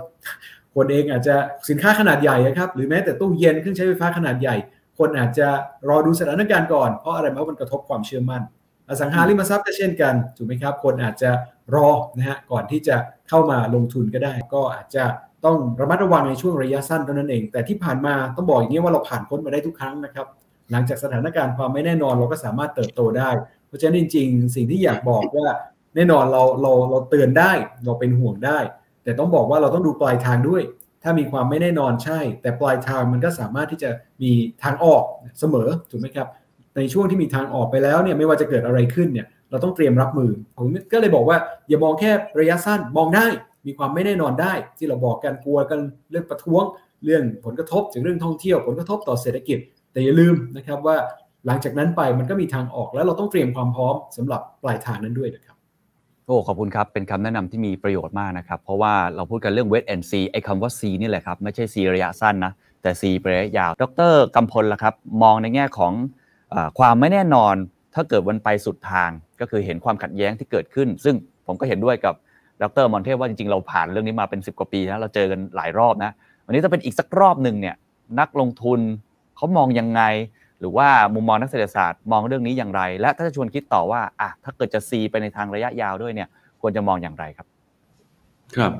[0.75, 1.35] คนเองอาจจะ
[1.69, 4.55] สินค้าขนาดใหญ่ครับหรือแม้แต่ตู้เย็นเครื่องใช้ไฟฟ้าขนาดใหญ่
[4.97, 5.47] คนอาจจะ
[5.89, 8.41] รอดูสถานการณ์ก่อน เพราะอะไรเพราะมันกระทบความเชื่อมั่น
[8.89, 11.31] อสังหาริมทรัพย์ก็เช่นกันถูกไหมครับ คนอาจจะ
[11.75, 12.95] รอนะฮะก่อนที่จะ
[13.29, 15.03] เข้ามาลงทุนก็ได้ ก็อาจจะ
[15.45, 20.27] ต้องระมัดระวังในช่วงระยะสั้นเท่านั้นเอง แต่ที่ผ่านมาต้องบอกอย่างนี้ว่าเราผ่านพ้นมาได้ทุกครั้งนะครับ
[20.71, 23.29] หลังจากสถานการณ์ความไม่แน่นอนเราก็สามารถเติบโตได้
[23.67, 25.47] เพราะฉะนั้นจริง ๆ สิ่งที่อยากบอกว่า
[25.95, 27.51] แน่นอนเราเราเราเตือนได้
[27.85, 28.57] เราเป็นห่วงได้
[29.03, 30.63] แต่ต้องบอกว่าเราต้องดูปลายทางด้วย
[31.03, 33.89] ถ้ามีความไม่แน่นอนใช่ แต่ปลายทางมันก็สามารถที่จะ
[34.21, 34.31] มี
[34.63, 35.03] ทางออก
[35.39, 36.27] เสมอถูกไหมครับ
[36.75, 41.37] ในช่วงที่มีทางออกไปแล้วเนี่ยไม่ว่าจะเกิดอะไรขึ้นเนี่ยเราต้องเตรียมรับมือผมก็เลยบอกว่า
[41.67, 43.25] อย่ามองแค่ระยะสั้นมองได้
[43.65, 45.79] มีความไม่แน่นอนได้ ที่เราบอกกันกลัวกัน
[46.11, 46.63] เรื่องประท้วง
[47.05, 49.57] เรื่องผลกระทบจากเรื่องท่องเที่ยว ผลกระทบต่อเศรษฐกิจ
[49.91, 50.97] แต่อย่าลืมนะครับว่า
[51.45, 55.52] หลังจากนั้นไปมันก็มีทางออกแล้วเราต้องเตรียมความพร้อมสำหรับปลายทางนั้นด้วยนะครับ
[56.27, 63.71] โอ้ขอบคุณครับ เป็นคำแนะนำที่มีประโยชน์มากนะครับ เพราะว่าเราพูดกันเรื่อง wait and see ไอ้คำว่า see นี่แหละครับ ไม่ใช่ see ระยะสั้นนะ แต่ see ระยะยาว
[63.81, 63.83] ด
[64.13, 65.93] รกำพลล่ะครับ มองในแง่ของ
[66.53, 67.55] อความไม่แน่นอน
[67.95, 69.09] ถ้าเกิดวันไปสุดทาง
[69.39, 71.15] ก็คือเห็นความขัดแย้งที่เกิดขึ้น ซึ่ง
[71.47, 72.13] ผมก็เห็นด้วยกับ
[72.61, 76.11] ดรมอนเทพว่าจริงๆ เราผ่านเรื่องนี้มาเป็น 10 กว่าปีนะเราเจอกันหลายรอบนะ
[76.45, 77.75] วันนี้ถ้าเป็นอีกสักรอบหนึ่งเนี่ย
[78.19, 78.79] นักลงทุน
[79.35, 80.01] เขามองยังไง
[80.63, 86.29] หรือว่ามุมมองนักเศรษฐศาสตร์มองเรื่องนี้อย่างไร และถ้าจะชวนคิดต่อว่าอะถ้าเกิดจะซีไปในทางระยะยาวด้วยเนี่ย
[86.61, 87.47] ควรจะมองอย่างไรครับ
[88.57, 88.71] ครับ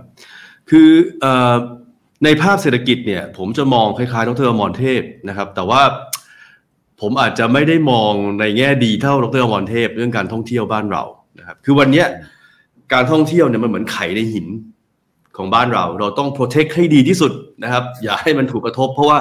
[0.70, 0.90] คือ
[2.24, 5.82] ในภาพเศรษฐกิจเนี่ย ผมจะมองคล้ายๆดรอมรเทพนะครับ แต่ว่า
[7.02, 11.04] ผมอาจจะไม่ได้มองในแง่ดีเท่าดรอมรเทพเรื่องการท่องเที่ยวบ้านเรา
[11.40, 12.04] นะครับ คือวันนี้
[12.94, 14.48] การท่องเที่ยวเนี่ยมันเหมือนไข่ในหิน
[15.38, 17.32] ของบ้านเรา เราต้องโปรเทคให้ดีที่สุด
[17.64, 19.20] นะครับ อย่าให้มันถูกกระทบ เพราะว่า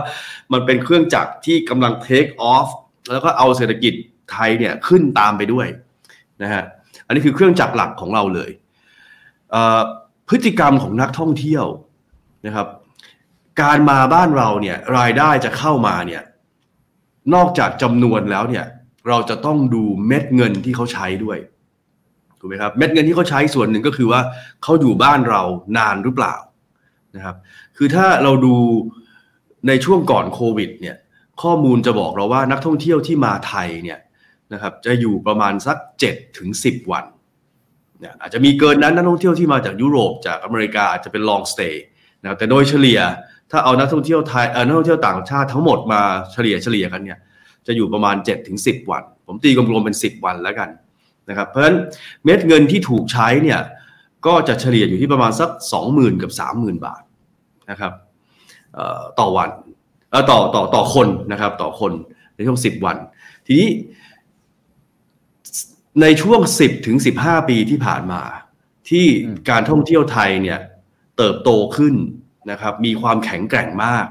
[0.53, 2.69] มันเป็นเครื่องจักรที่กำลังเทคออฟ
[3.11, 3.93] แล้วก็เอาเศรษฐกิจ
[4.33, 5.67] ไทยเนี่ยขึ้นตามไปด้วย
[6.43, 6.63] นะฮะ
[7.07, 8.51] อันนี้คือเครื่องจักรหลักของเราเลย
[10.29, 11.65] พฤติกรรมของนักท่องเที่ยว
[12.47, 12.69] นะครับ
[13.61, 16.23] การมาบ้านเราเนี่ยรายได้จะเข้ามาเนี่ย
[17.35, 18.65] นอกจากจำนวนแล้วเนี่ย
[19.09, 21.39] เราจะต้องดูเม็ดเงินที่เขาใช้ด้วย
[22.45, 24.21] ถูกไหมครับเม็ดเงินที่เขาใช้ส่วนหนึ่งก็คือว่า
[24.63, 25.43] เขาอยู่บ้านเรา
[25.79, 26.35] นานหรือเปล่า
[27.17, 27.37] นะครับ
[27.77, 28.55] คือถ้าเราดู
[29.69, 30.97] ในช่วงก่อนโควิดเนี่ย
[31.43, 33.99] ข้อมูลจะบอกเราว่านักท่องเที่ยวที่มาไทยเนี่ย
[34.53, 35.77] นะครับจะอยู่ประมาณสัก
[36.09, 37.05] 7ถึง10 วัน
[38.01, 41.75] เนี่ยอาจจะมีเกินนั้นนักท่องเที่ยวที่มาจากยุโรปจากอเมริกาอาจจะเป็น long stay
[42.23, 43.01] นะแต่โดยเฉลี่ย
[43.51, 46.01] ถ้าเอานักท่องเที่ยวไทยเออนักท่องเที่ยวต่างชาติทั้งหมดมา
[46.33, 47.19] เฉลี่ยเฉลี่ยกันเนี่ย
[47.67, 50.69] จะอยู่ประมาณ7ถึง10 วัน ผมตีกลมๆเป็น 10 วันแล้วกัน
[51.29, 51.77] นะครับเพราะฉะนั้น
[52.25, 53.61] เม็ดเงินที่ถูกใช้เนี่ย
[54.27, 55.51] ก็จะเฉลี่ยอยู่ที่ประมาณสัก
[55.87, 57.03] 20,000 กับ 30,000 บาท
[57.71, 57.93] นะครับ
[59.21, 59.51] ต่อวัน
[60.31, 61.93] ต่อต่อต่อคนนะครับต่อคน
[62.35, 62.97] ในช่วง 10 วัน
[63.47, 63.69] ทีนี้
[66.03, 68.23] ในช่วง 10 ถึง 15 ปีที่ผ่านมา
[68.91, 69.07] ที่
[69.51, 70.59] การท่องเที่ยวไทยเนี่ย
[71.17, 71.95] เติบโตขึ้น
[72.51, 74.07] นะครับมีความแข็งแกร่งมาก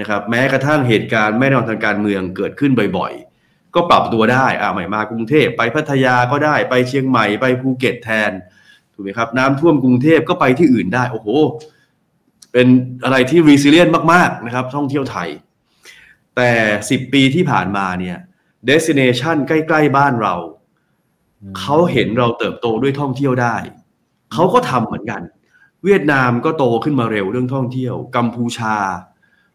[0.00, 3.33] นะครับแม้กระทั่งเหตุการณ์ไม่แน่นอนทางการเมืองเกิดขึ้นบ่อยๆ
[3.74, 8.32] ก็ปรับตัวได้อ่าใหม่มากรุงเทพไปพัทยาก็ได้ไปเชียงใหม่ไปภูเก็ตแทน
[8.94, 11.28] ถูกไหมครับ น้ำท่วมกรุงเทพก็ไปที่อื่นได้โอ้โห
[12.52, 12.66] เป็น
[13.04, 15.28] อะไรที่รีซิเลียนมากๆนะครับ ท่องเที่ยวไทย
[16.36, 16.50] แต่
[16.88, 18.16] 10 ปีที่ผ่านมาเนี่ย
[18.66, 20.34] เดสิเนชันใกล้ ๆ บ้านเรา
[21.58, 23.56] เขาเห็นเราเติบโตด้วยท่องเที่ยวได้
[24.32, 25.22] เขาก็ทำเหมือนกัน
[25.84, 28.76] เวียดนามก็โตขึ้นมาเร็วเรื่องท่องเที่ยว กัมพูชา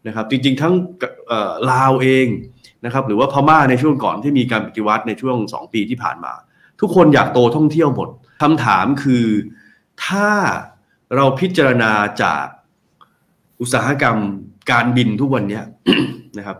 [0.07, 0.73] นะครับ จริง ๆ ทั้ง
[1.27, 2.27] เอ่อลาวเอง
[2.85, 6.33] นะครับหรือว่าพม่าในช่วงก่อนที่มีการปฏิวัติในช่วงสองปีที่ผ่านมา
[6.79, 8.09] ทุกคนอยากโตท่องเที่ยวหมด
[8.43, 9.25] คำถามคือ
[10.05, 10.29] ถ้า
[11.15, 11.91] เราพิจารณา
[12.23, 12.45] จาก
[13.61, 14.17] อุตสาหกรรม
[14.71, 15.61] การบินทุกวันนี้
[16.37, 16.57] นะครับ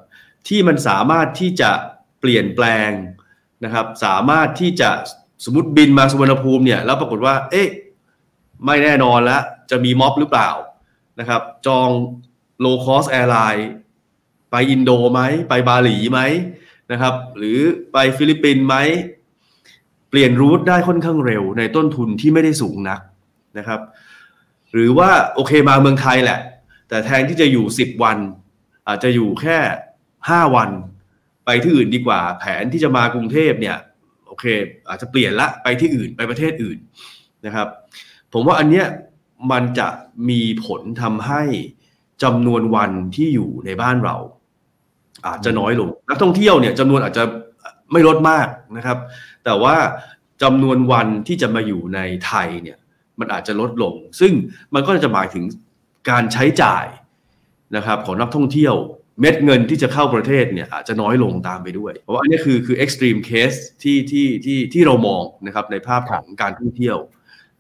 [0.48, 1.72] ที่มันสามารถที่จะ
[2.20, 2.90] เปลี่ยนแปลง
[3.64, 4.90] นะครับ สามารถที่จะ
[5.46, 7.68] สมมติบินมาสุวรรณภูมิเนี่ยแล้วปรากฏว่า เอ๊ะ
[8.66, 10.50] ไม่แน่นอนแล้วจะมีม็อบหรือเปล่า
[11.20, 11.90] นะครับ จอง
[12.64, 16.20] low cost airline ไปอินโดไหมไปบาหลีไหม
[16.92, 17.60] นะครับ หรือ
[17.94, 18.76] ไปฟิลิปปินส์ไหม
[20.10, 23.00] เปลี่ยน route ได้ค่อนข้างเร็วในต้นทุนที่ไม่ได้สูงนัก
[23.58, 23.80] นะครับ
[24.74, 26.40] หรือว่าโอเคมาเมืองไทยแหละ
[26.90, 28.18] แต่แทนที่จะอยู่ 10 วัน
[28.88, 29.58] อาจจะอยู่แค่
[30.08, 30.70] 5 วัน
[31.46, 33.78] ไปที่อื่นดีกว่า แผนที่จะมากรุงเทพเนี่ย
[34.28, 34.46] โอเค
[34.90, 36.78] อาจจะเปลี่ยนละไปที่อื่นไปประเทศอื่น
[37.46, 37.68] นะครับ
[38.34, 38.86] ผมว่าอันเนี้ย
[39.52, 39.88] มันจะ
[40.30, 41.44] มีผลทำให้
[42.24, 44.16] จำนวนวันที่อยู่ในบ้านเรา
[45.28, 47.24] อาจจะน้อยลงนักท่องเที่ยวเนี่ยจำนวนอาจจะ
[47.92, 48.98] ไม่ลดมากนะครับ
[49.46, 49.76] แต่ว่า
[50.44, 52.78] จำนวนวันที่จะมาอยู่ในไทยเนี่ย
[53.20, 54.34] มันอาจจะลดลง ซึ่ง
[54.74, 55.44] มันก็จะหมายถึง
[56.10, 56.86] การใช้จ่าย
[57.76, 58.76] นะครับของนักท่องเที่ยว
[59.20, 66.98] เม็ดเงินที่จะเข้าประเทศเนี่ยอาจจะน้อยลงตามไปด้วย เพราะว่าอันนี้คือคือ extreme case ที่ที่ที่ที่เรามองนะครับในภาพของการท่องเที่ยว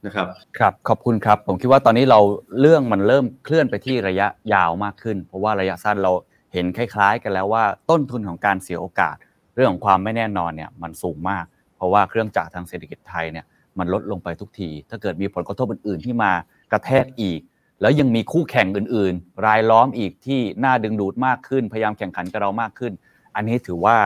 [0.05, 0.27] นะครับ
[0.59, 2.19] ครับขอบคุณครับ ผมคิดว่าตอนนี้เรา
[2.61, 6.11] เรื่องมันเริ่มเคลื่อนไปที่ระยะยาวมากขึ้น เพราะว่าระยะสั้นเรา
[6.53, 9.15] เห็นคล้ายๆ กันแล้วว่าต้นทุนของการเสียโอกาส
[9.55, 13.45] เรื่องของความไม่แน่นอนเนี่ยมันสูงมาก เพราะว่าเครื่องจักรทางเศรษฐกิจไทยเนี่ย
[13.79, 16.31] มันลดลงไปทุกที ถ้าเกิดมีผลกระทบอื่นๆที่มา
[16.71, 17.41] กระแทกอีก
[17.81, 22.91] แล้วยังมีคู่แข่งอื่นๆ รายล้อมอีกที่น่าดึงดูดมากขึ้น พยายามแข่งขันกับเรามากขึ้น
[23.35, 23.97] อันนี้ถือว่า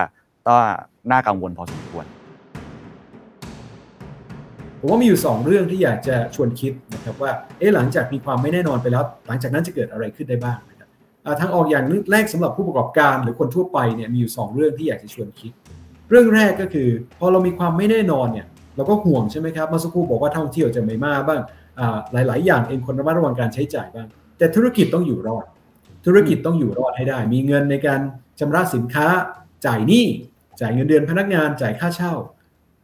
[0.48, 0.60] ต้อง
[1.12, 2.06] น่ากังวลพอสมควร
[4.80, 10.58] ผมว่ามีอยู่ 2 เรื่องที่อยากจะชวนคิดนะครับว่าเอ๊ะหลังจากมีความไม่แน่นอนไปแล้ว หลังจากนั้นจะเกิดอะไรขึ้นได้บ้าง
[11.40, 15.52] ทางออกอย่างแรกสำหรับผู้ประกอบการหรือคนทั่วไปเนี่ยมีอยู่ 2 เรื่องที่อยากจะชวนคิด
[16.10, 21.42] เรื่องแรกก็คือ พอเรามีความไม่แน่นอนเนี่ยเราก็ห่วงใช่ไหมครับเมื่อสักครู่บอกว่าท่องเที่ยวจะไม่มาบ้าง
[21.80, 24.08] อ่าหลาย ๆ อย่างเองคนระมัดระวังการใช้จ่ายบ้าง
[24.38, 25.46] แต่ธุรกิจต้องอยู่รอด
[26.06, 28.00] ธุรกิจต้องอยู่รอดให้ได้ มีเงินในการ
[28.40, 29.08] ชำระสินค้า
[29.66, 30.06] จ่ายหนี้
[30.62, 32.14] จ่ายเงินเดือนพนักงานจ่ายค่าเช่า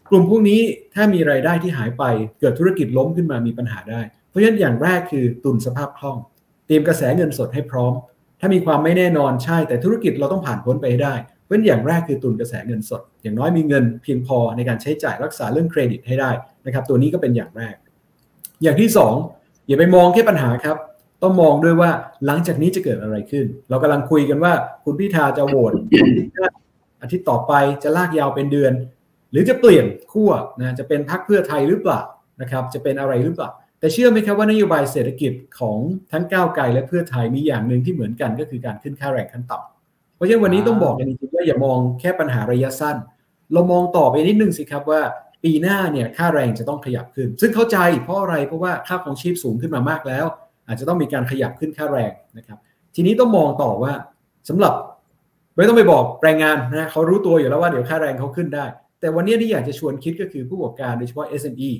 [0.10, 0.62] กลุ่มพวกนี้
[0.96, 2.04] ถ้ามีรายได้ที่หายไป
[2.40, 6.18] เกิดธุรกิจล้มขึ้นมามีปัญหาได้ เพราะฉะนั้นอย่างแรกคือตุนสภาพคล่อง
[6.66, 7.94] เตรียมกระแสเงินสดให้พร้อม
[8.40, 16.32] ถ้ามีความไม่แน่นอนใช่ แต่ธุรกิจเราต้องผ่านพ้นไปให้ได้เพราะฉะอย่างแรกคือตุนกระแสเงินสด อย่างน้อยมีเงินเพียงพอในการใช้จ่ายรักษาเรื่องเครดิตให้ได้
[16.66, 17.76] นะครับ ตัวนี้ก็เป็นอย่างแรก
[18.64, 19.14] อย่างที่สอง
[19.68, 20.78] อย่าไปมองแค่ปัญหาครับ
[21.24, 21.92] ต้องมองด้วยว่า
[22.26, 25.74] หลังจากนี้จะเกิดอะไรขึ้น เรากำลังคุยกันว่าคุณพิธาจะโหวต
[27.02, 28.74] อาทิตย์ต่อไปจะลากยาวเป็นเดือน
[29.32, 32.02] หรือจะเปลี่ยนขั้วนะจะเป็นพักเพื่อไทยหรือเปล่า
[32.42, 35.78] นะครับ จะเป็นอะไรหรือเปล่า แต่เชื่อไหมครับว่านโยบายเศรษฐกิจของ
[36.12, 42.98] ทั้งก้าวไกลและเพื่อไทยมีอย่างหนึ่งที่เหมือนกันก็คือการขึ้นค่าแรงขั้นต่ำเพราะฉะนั้นวันนี้ต้องบอกกันจริงๆว่าอย่ามองแค่ปัญหาระยะสั้น
[43.54, 45.02] เรามองต่อไปนิดนึงสิครับว่า
[45.44, 50.26] ปีหน้าเนี่ยค่าแรงจะต้องขยับขึ้น ซึ่งเข้าใจเพราะอะไรเพราะว่าค่าของชีพสูงขึ้นมามากแล้ว
[50.68, 52.58] อาจจะต้องมีการขยับขึ้นค่าแรงนะครับ
[52.96, 53.94] ทีนี้ต้องมองต่อว่า
[54.50, 54.74] สำหรับ
[55.56, 58.66] ไม่ต้องไปบอกแรงงานนะเขารู้ตัวอยู่แล้วว่าเดี๋ยวค่าแรงเขาขึ้นได้
[59.00, 61.72] แต่วันนี้ที่อยากจะชวนคิดก็คือผู้ประกอบการโดยเฉพาะ SME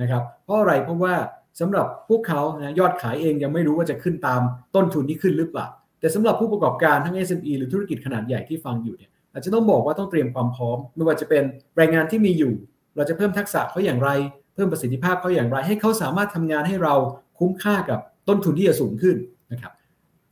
[0.00, 1.14] นะครับเพราะอะไรเพราะว่า
[1.60, 4.40] สำหรับพวกเขานะยอดขายเองยังไม่รู้ว่าจะขึ้นตาม
[4.74, 5.66] ต้นทุนที่ขึ้นหรือเปล่า
[6.00, 11.42] แต่สำหรับผู้ประกอบการทั้ง SME หรือธุรกิจขนาดใหญ่ที่ฟังอยู่เนี่ยอาจจะต้องบอกว่าต้องเตรียมความพร้อม ไม่ว่าจะเป็น
[11.76, 12.52] แรงงานที่มีอยู่
[12.96, 14.10] เราจะเพิ่มทักษะเขาอย่างไร
[14.54, 16.94] เพิ่มประสิทธิภาพเขาอย่างไร ให้เขาสามารถทำงานให้เรา
[17.38, 19.16] คุ้มค่ากับต้นทุนที่จะสูงขึ้น
[19.52, 19.72] นะครับ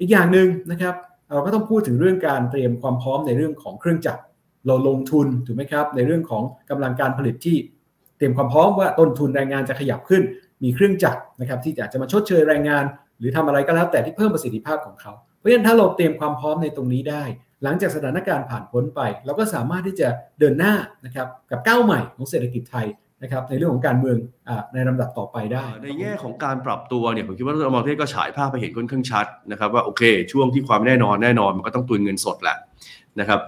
[0.01, 0.95] อีกอย่างหนึ่งนะครับ
[1.35, 4.23] เราก็ต้องพูดถึงเรื่องการเตรียมความพร้อมในเรื่องของเครื่องจักร
[4.67, 7.57] เราลงทุนถูกไหมครับ ในเรื่องของกำลังการผลิตที่
[8.17, 10.23] เตรียมความพร้อมว่าต้นทุนแรงงานจะขยับขึ้น
[10.65, 12.85] มีเครื่องจักรนะครับที่อาจจะมาชดเชยแรงงาน
[13.19, 17.25] หรือทำอะไรก็แล้วแต่ที่เพิ่มประสิทธิภาพของเขา เพราะฉะนั้นถ้าเราเตรียมความพร้อมในตรงนี้ได้
[17.63, 22.87] หลังจากสถานการณ์ผ่านพ้นไป เราก็สามารถที่จะเดินหน้านะครับกับก้าวใหม่ของเศรษฐกิจไทย
[23.23, 24.17] นะครับในเรื่องของการเมือง
[24.49, 32.57] อในลำดับต่อไปได้ ในแง่ของการปรับตัวเนี่ยผมคิดว่ารัฐบาลประเทศก็ฉายภาพไปเห็นค่อนข้างชัดนะครับว่าโอเค ช่วงที่ความแน่นอนแน่นอนมันก็ต้องตุนเงินสดแหละ
[33.21, 33.41] นะครับ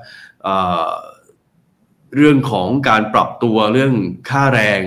[2.16, 3.92] เรื่องของการปรับตัวเรื่อง
[4.30, 4.80] ค่าแรง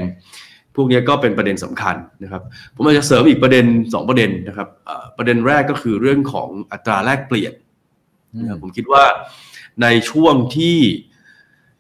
[0.82, 2.42] วกนี้ก็เป็นประเด็นสำคัญนะครับ
[2.76, 4.68] ผมอาจจะเสริมอีกประเด็น 2 ประเด็นนะครับ
[5.18, 7.54] ประเด็นแรกก็คือเรื่องของอัตราแลกเปลี่ยน
[8.40, 9.04] นะครับผมคิดว่า
[9.82, 10.78] ในช่วงที่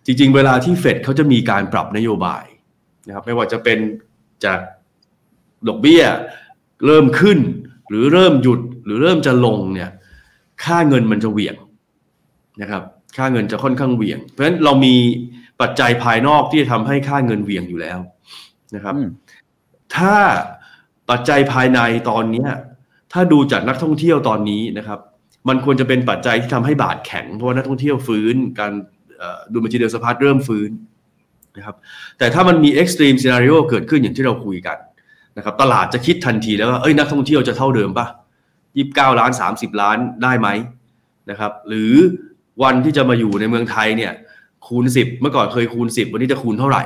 [0.05, 2.43] จริง ๆ เวลาที่เฟดเขาจะมีการปรับนโยบาย
[3.07, 3.79] นะครับไม่ว่าจะเป็น
[4.45, 4.59] จาก
[5.67, 6.03] ดอกเบี้ย
[6.85, 7.39] เริ่มขึ้น
[7.89, 9.91] หรือเริ่มหยุดหรือเริ่มจะลงเนี่ย
[10.63, 11.55] ค่าเงินมันจะเหวี่ยง
[12.61, 12.83] นะครับ
[13.17, 14.95] ค่าเงินจะค่อนข้างเหวี่ยง เพราะฉะนั้นเรามี
[15.61, 17.99] ปัจจัยภายนอกที่จะทำให้ค่าเงินเหวี่ยงอยู่แล้ว
[18.75, 19.09] นะครับอืม
[19.95, 20.15] ถ้า
[21.09, 21.79] ปัจจัยภายใน
[22.09, 22.49] ตอนเนี้ย
[23.13, 24.99] ถ้าดูจากนักท่องเที่ยวตอนนี้นะครับ
[25.49, 28.73] มันควรจะเป็นปัจจัยที่ทำให้บาทแข็ง เพราะว่านักท่องเที่ยวฟื้น การ
[29.17, 30.69] เอ่อดูบัญชีเดินสะพัดเริ่มฟื้น
[31.57, 31.75] นะครับ
[32.17, 34.77] แต่ถ้ามันมี extreme scenario เกิดขึ้นอย่างที่เราคุยกัน
[35.37, 38.07] นะครับ ตลาดจะคิดทันทีแล้วว่าเอ้ยนักท่องเที่ยวจะเท่าเดิมปะ
[38.77, 40.47] ยี่สิบเก้าล้านสามสิบล้านได้ไหม
[41.29, 41.93] นะครับ หรือ
[42.63, 44.13] วันที่จะมาอยู่ในเมืองไทยเนี่ย
[44.67, 46.83] คูณสิบเมื่อก่อนเคยคูณสิบวันนี้จะคูณเท่าไหร่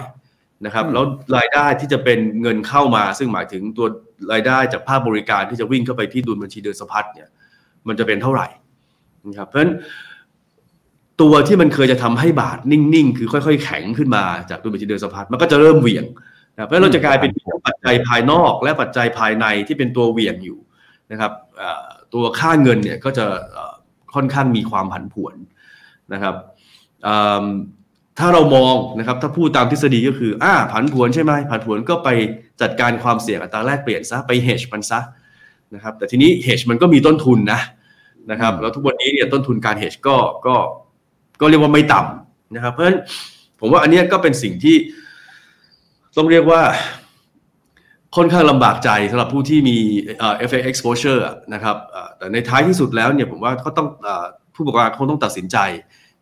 [0.65, 1.05] นะครับอืมแล้ว
[1.37, 3.87] รายได้ที่จะเป็นเงินเข้ามา ซึ่งหมายถึงตัว
[4.31, 7.29] รายได้จากภาคบริการที่จะวิ่งเข้าไปที่ดุลบัญชีเดินสะพัดเนี่ย
[7.87, 8.47] มันจะเป็นเท่าไหร่
[9.27, 9.73] นะครับเพราะฉะนั้น
[11.21, 16.05] ตัวที่มันเคยจะทำให้บาทนิ่งๆ คือค่อย ๆ แข็งขึ้นมาจากดุลบัญชีเดินสะพัดมันก็จะเริ่มเหวี่ยง
[16.53, 20.59] นะครับเพราะฉะนั้นเราจะกลายเป็นทั้งปัจจัยภายนอกและปัจจัยภายในที่เป็นตัวเหวี่ยงอยู่
[21.11, 23.73] นะครับเอ่อตัวค่าเงินเนี่ยก็จะเอ่อ
[24.15, 25.35] ค่อนข้างมีความผันผวน
[26.13, 26.35] นะครับ
[27.03, 27.45] เอิ่ม
[28.19, 32.09] ถ้าเรามองนะครับถ้าพูดตามทฤษฎีก็คืออ่าผันผวนใช่ไหมผันผวนก็ไป
[32.61, 34.99] จัดการความเสี่ยงอัตราแลกเปลี่ยนซะไป hedge มันซะ
[35.75, 37.59] นะครับแต่ทีนี้ hedge มันก็มีต้นทุนนะ
[38.31, 40.55] นะครับแล้วทุกวันนี้เนี่ยต้นทุนการ hedge ก็ก็
[41.41, 42.99] ก็เรียกว่าไม่ต่ำนะครับ เพราะฉะนั้น
[43.59, 44.75] ผมว่าอันเนี้ยก็เป็นสิ่งที่
[46.17, 46.61] ต้องเรียกว่า
[48.15, 49.77] ค่อนข้างลำบากใจสำหรับผู้ที่มี
[50.19, 54.25] เอ่อ FX exposure อะนะครับเอ่อแต่ในท้ายที่สุดแล้วเนี่ยผมว่าก็ต้องเอ่อ
[54.55, 55.57] ผู้ประกอบการคงต้องตัดสินใจ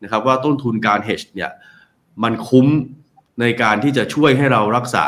[0.04, 1.52] นะครับว่าต้นทุนการ hedge เนี่ย
[2.24, 2.68] มันคุ้ม
[3.42, 5.08] ในการที่จะช่วยให้เรารักษา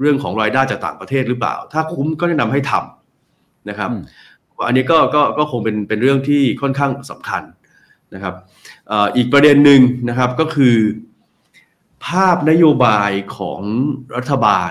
[0.00, 4.02] เรื่องของรายได้จากต่างประเทศหรือเปล่า ถ้าคุ้มก็แนะนำให้ทำนะครับอืม
[4.66, 7.42] อันนี้ก็ก็ก็คงเป็นเป็นเรื่องที่ค่อนข้างสำคัญ
[8.14, 8.34] นะครับ
[8.88, 10.76] เอ่ออีกประเด็นหนึ่งนะครับก็คือ
[12.06, 13.60] ภาพนโยบายของ
[14.16, 14.70] รัฐบาล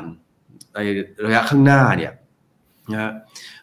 [0.74, 0.80] ใน
[1.26, 2.14] ระยะข้างหน้าเนี่ย
[2.92, 3.12] นะฮะ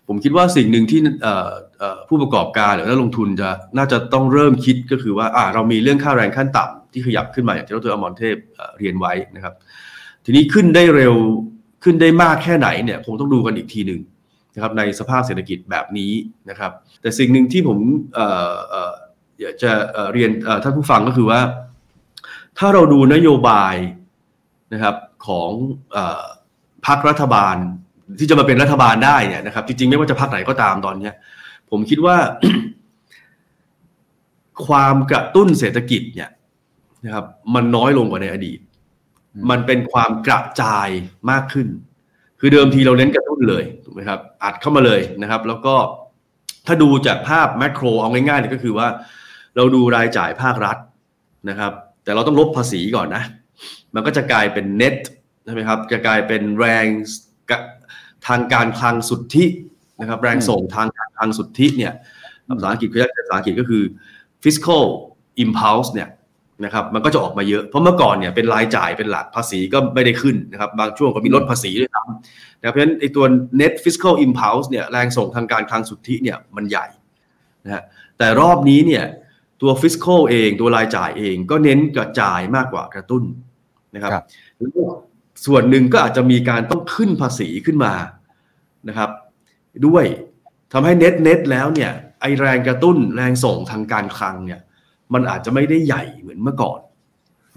[0.07, 8.37] ผมคิดว่าสิ่งหนึ่งที่เอ่อเอ่อผู้ประกอบการหรือนักลงทุนจะน่าจะต้องเริ่มคิดก็คือว่าอ่าเรามีเรื่องค่าแรงขั้นต่ำ ที่ขยับขึ้นมาอย่างที่ดรอมรเทพ
[8.79, 9.55] เรียนไว้นะครับ
[10.25, 11.15] ทีนี้ขึ้นได้เร็ว
[11.85, 14.01] ขึ้นได้มากแค่ไหนเนี่ยคงต้องดูกันอีกทีหนึ่ง
[14.55, 16.13] นะครับในสภาพเศรษฐกิจแบบนี้
[16.51, 17.79] นะครับ แต่สิ่งหนึ่งที่ผม
[19.41, 19.73] อยากจะ
[20.13, 20.31] เรียน
[20.63, 21.41] ท่านผู้ฟังก็คือว่า
[22.59, 23.75] ถ้าเราดูนโยบาย
[24.73, 25.51] นะครับของ
[25.97, 25.99] อ
[26.87, 27.57] พรรครัฐบาล
[28.19, 31.15] ที่จะมาเป็นรัฐบาลได้เนี่ยนะครับ จริงๆ ไม่ว่าจะพรรคไหนก็ตามตอนเนี้ย
[31.71, 32.17] ผมคิดว่า
[34.67, 36.31] ความกระตุ้นเศรษฐกิจเนี่ย
[37.05, 38.59] นะครับ มันน้อยลงกว่าในอดีต
[39.51, 40.89] มันเป็นความกระจาย
[41.31, 41.69] มากขึ้น
[42.41, 45.75] คือเดิมทีเราเน้นกระตุ้นเลยถูกไหมครับ อัดเข้ามาเลยนะครับ แล้วก็
[46.67, 48.89] ถ้าดูจากภาพแมกโรเอาง่ายๆเนี่ยก็คือว่า
[49.57, 50.77] เราดูรายจ่ายภาครัฐ
[51.49, 51.73] นะครับ
[52.05, 53.23] แต่เราต้องลบภาษีก่อนนะ
[53.95, 54.97] มันก็จะกลายเป็นเน็ต
[55.45, 56.87] ใช่ไหมครับ จะกลายเป็นแรง
[57.51, 57.59] กะ
[58.27, 59.45] ทางการคลังสุทธิ
[60.01, 61.93] นะครับ แรงส่งทางการคลังสุทธิเนี่ย
[62.49, 63.83] ภาษาอังกฤษก็ภาษาอังกฤษก็คือ
[64.43, 64.85] fiscal
[65.45, 66.09] impulse เนี่ย
[66.65, 73.25] นะครับมันก็จะออกมาเยอะเพราะเมื่อก่อนเนี่ยเป็นรายจ่ายเป็นหลักภาษีก็ไม่ได้ขึ้นนะครับบางช่วงก็มีลดภาษีด้วยซ้ำนะครับเพราะฉะนั้นไอ้ตัว
[73.61, 76.87] net fiscal impulse เนี่ยแรงส่งทางการคลังสุทธิเนี่ยมันใหญ่
[77.65, 77.83] นะฮะ
[78.19, 79.05] แต่รอบนี้เนี่ย
[79.63, 83.23] ตัว fiscal เองตัวรายจ่ายเองก็เน้นกระจายมากกว่ากระตุ้น
[83.95, 84.25] นะครับครับ
[84.59, 84.85] แล้วก็
[85.47, 87.95] ส่วนหนึ่งก็อาจจะมีการต้องขึ้นภาษีขึ้นมา
[88.89, 89.11] นะครับ
[89.87, 90.05] ด้วย
[90.73, 94.61] ทำให้เน็ตเน็ตแล้วเนี่ยไอแรงกระตุ้นแรงส่งทางการคลังเนี่ย
[95.15, 96.81] มันอาจจะไม่ได้ใหญ่เหมือนเมื่อก่อน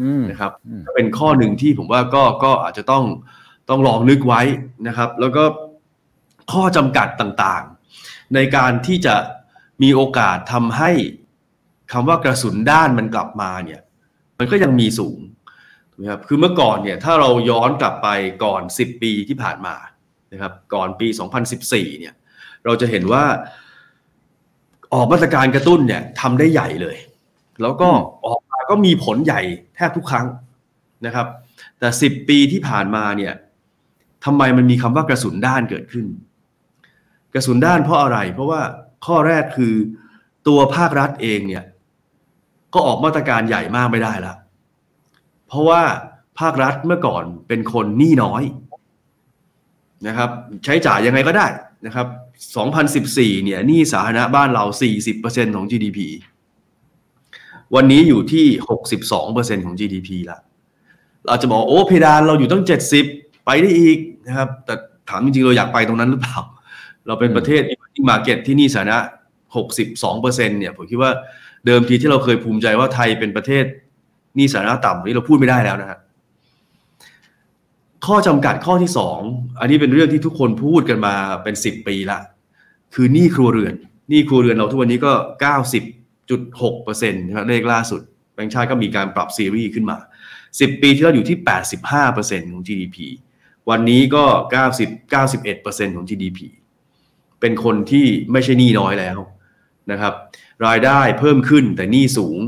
[0.02, 3.04] อืมนะครับอืมก็เป็นข้อหนึ่งที่ผมว่าก็ก็อาจจะต้อง
[3.70, 4.42] ต้องลองนึกไว้
[4.88, 5.44] นะครับ แล้วก็
[6.52, 9.16] ข้อจำกัดต่างๆ ในการที่จะ
[9.84, 10.92] มีโอกาสทำให้
[11.92, 13.82] คำว่ากระสุนด้านมันกลับมาเนี่ย
[14.40, 15.20] มันก็ยังมีสูง
[15.92, 18.08] ถูกไหมครับคือเมื่อก่อนเนี่ยถ้าเราย้อนกลับไป
[18.44, 19.76] ก่อน 10 ปีที่ผ่านมา
[20.34, 21.08] นะครับ ก่อนปี
[21.54, 22.14] 2014 เนี่ย
[22.66, 23.24] เราจะเห็นว่า
[24.94, 26.98] ออกมาตรการกระตุ้นเนี่ยทำได้ใหญ่เลย
[27.62, 27.90] แล้วก็
[28.26, 29.42] ออกมาก็มีผลใหญ่
[29.76, 30.28] แทบทุกครั้ง
[31.06, 31.28] นะครับ
[31.80, 33.34] แต่สิบปีที่ผ่านมาเนี่ย
[34.26, 36.06] ทำไมมันมีคำว่ากระสุนด้านเกิดขึ้น
[37.34, 38.62] กระสุนด้านเพราะอะไร เพราะว่า
[39.06, 39.74] ข้อแรกคือ
[40.48, 41.64] ตัวภาครัฐเองเนี่ย
[42.74, 44.34] ก็ออกมาตรการใหญ่มากไม่ได้ละ
[45.48, 45.82] เพราะว่า
[46.40, 48.44] ภาครัฐเมื่อก่อนเป็นคนหนี้น้อย
[50.08, 50.30] นะครับ
[50.66, 51.48] ใช้จ่ายยังไงก็ได้
[51.86, 52.08] นะครับ
[52.76, 54.64] 2014 เนี่ยหนี้สาธารณะบ้านเรา
[55.10, 56.00] 40%ของ GDP
[57.76, 58.46] วันนี้อยู่ที่
[59.06, 60.40] 62%ของ GDP ละ
[61.26, 62.64] เราจะบอกโอ้เพดานเราอยู่ตั้ง
[63.04, 64.74] 70 ไปได้อีกนะครับ แต่
[65.10, 66.38] ถามจริงๆ เราอยากไปตรงนั้นหรือเปล่า
[67.08, 68.98] เราเป็นประเทศ emerging market ที่หนี่สาธารณะ
[69.74, 71.12] 62%เนี่ยผมคิดว่า
[71.66, 73.66] เดิมทีที่เราเคยภูมิใจว่าไทยเป็นประเทศ
[74.36, 76.00] หนี่สาธารณะต่ำนี่เราพูดไม่ได้แล้วนะฮะ
[78.06, 79.20] ข้อจำกัดข้อที่สอง
[79.60, 82.20] อันนี้เป็นเรื่องที่ทุกคนพูดกันมาเป็น10ปีละ
[82.94, 83.74] คือหนี้ครัวเรือน
[84.10, 85.12] หนี้ครัวเรือนเราทุกวันนี้ก็
[86.30, 88.02] 90.6%นะครับเลขล่าสุด
[88.34, 89.98] แบงก์ชาติก็มีการปรับซีรีส์ขึ้นมา
[90.40, 91.38] 10 ปีที่แล้วอยู่ที่
[91.96, 92.98] 85%ของ GDP
[93.70, 94.26] วันนี้ก็
[94.64, 95.14] 90
[95.44, 96.40] 91%ของ GDP
[97.40, 99.20] เป็นคนที่ไม่ใช่หนี้น้อยแล้ว
[99.92, 100.14] นะครับ
[100.66, 102.40] รายได้เพิ่มขึ้นแต่หนี้สูง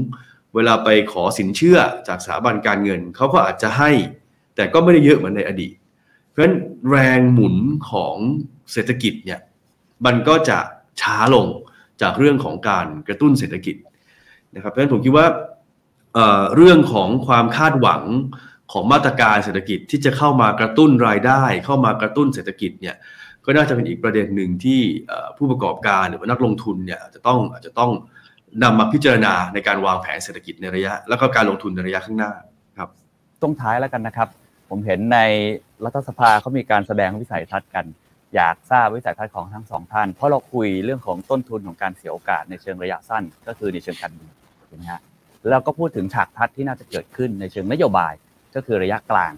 [0.55, 3.91] เวลาไปขอสินเชื่อจากสถาบันการเงิน เขาก็อาจจะให้
[4.55, 5.73] แต่ก็ไม่ได้เยอะเหมือนในอดีต
[6.29, 6.55] เพราะฉะนั้น
[6.89, 7.55] แรงหมุน
[7.89, 8.15] ของ
[8.71, 9.39] เศรษฐกิจเนี่ย
[10.05, 10.59] มันก็จะ
[11.01, 11.47] ช้าลง
[12.01, 13.75] จากเรื่องของการกระตุ้นเศรษฐกิจ
[14.55, 15.27] นะครับเพราะฉะนั้นผมคิดว่า
[16.13, 18.03] เเรื่องของความคาดหวัง
[18.71, 22.95] ของมาตรการเศรษฐกิจที่จะเข้ามากระตุ้นรายได้ เข้ามากระตุ้นเศรษฐกิจเนี่ย
[23.45, 24.79] ก็น่าจะเป็นอีกประเด็นหนึ่งที่
[25.37, 27.91] ผู้ประกอบการหรือว่านักลงทุนเนี่ยจะต้องอาจจะต้อง
[28.63, 32.31] นำมาพิจารณาในการวางแผนเศรษฐกิจในระยะ แล้วก็การลงทุนในระยะข้างหน้า
[32.77, 32.89] ครับ
[33.41, 34.27] ตรงท้ายแล้วกันนะครับ
[34.69, 35.19] ผมเห็นใน
[35.85, 37.85] รัฐสภาเขามีการแสดงวิสัยทัศน์กัน
[38.35, 44.33] อยากทราบวิสัยทัศน์ของทั้งสองท่าน เพราะเราคุยเรื่องของต้นทุนของการเสียโอกาสในเชิงระยะสั้น ก็คือในเชิงการเมือง
[44.69, 45.01] ถูกไหมฮะ
[45.49, 48.13] แล้วก็พูดถึงฉากทัศน์ที่น่าจะเกิดขึ้นในเชิงนโยบาย
[48.55, 49.33] ก็คือระยะกลาง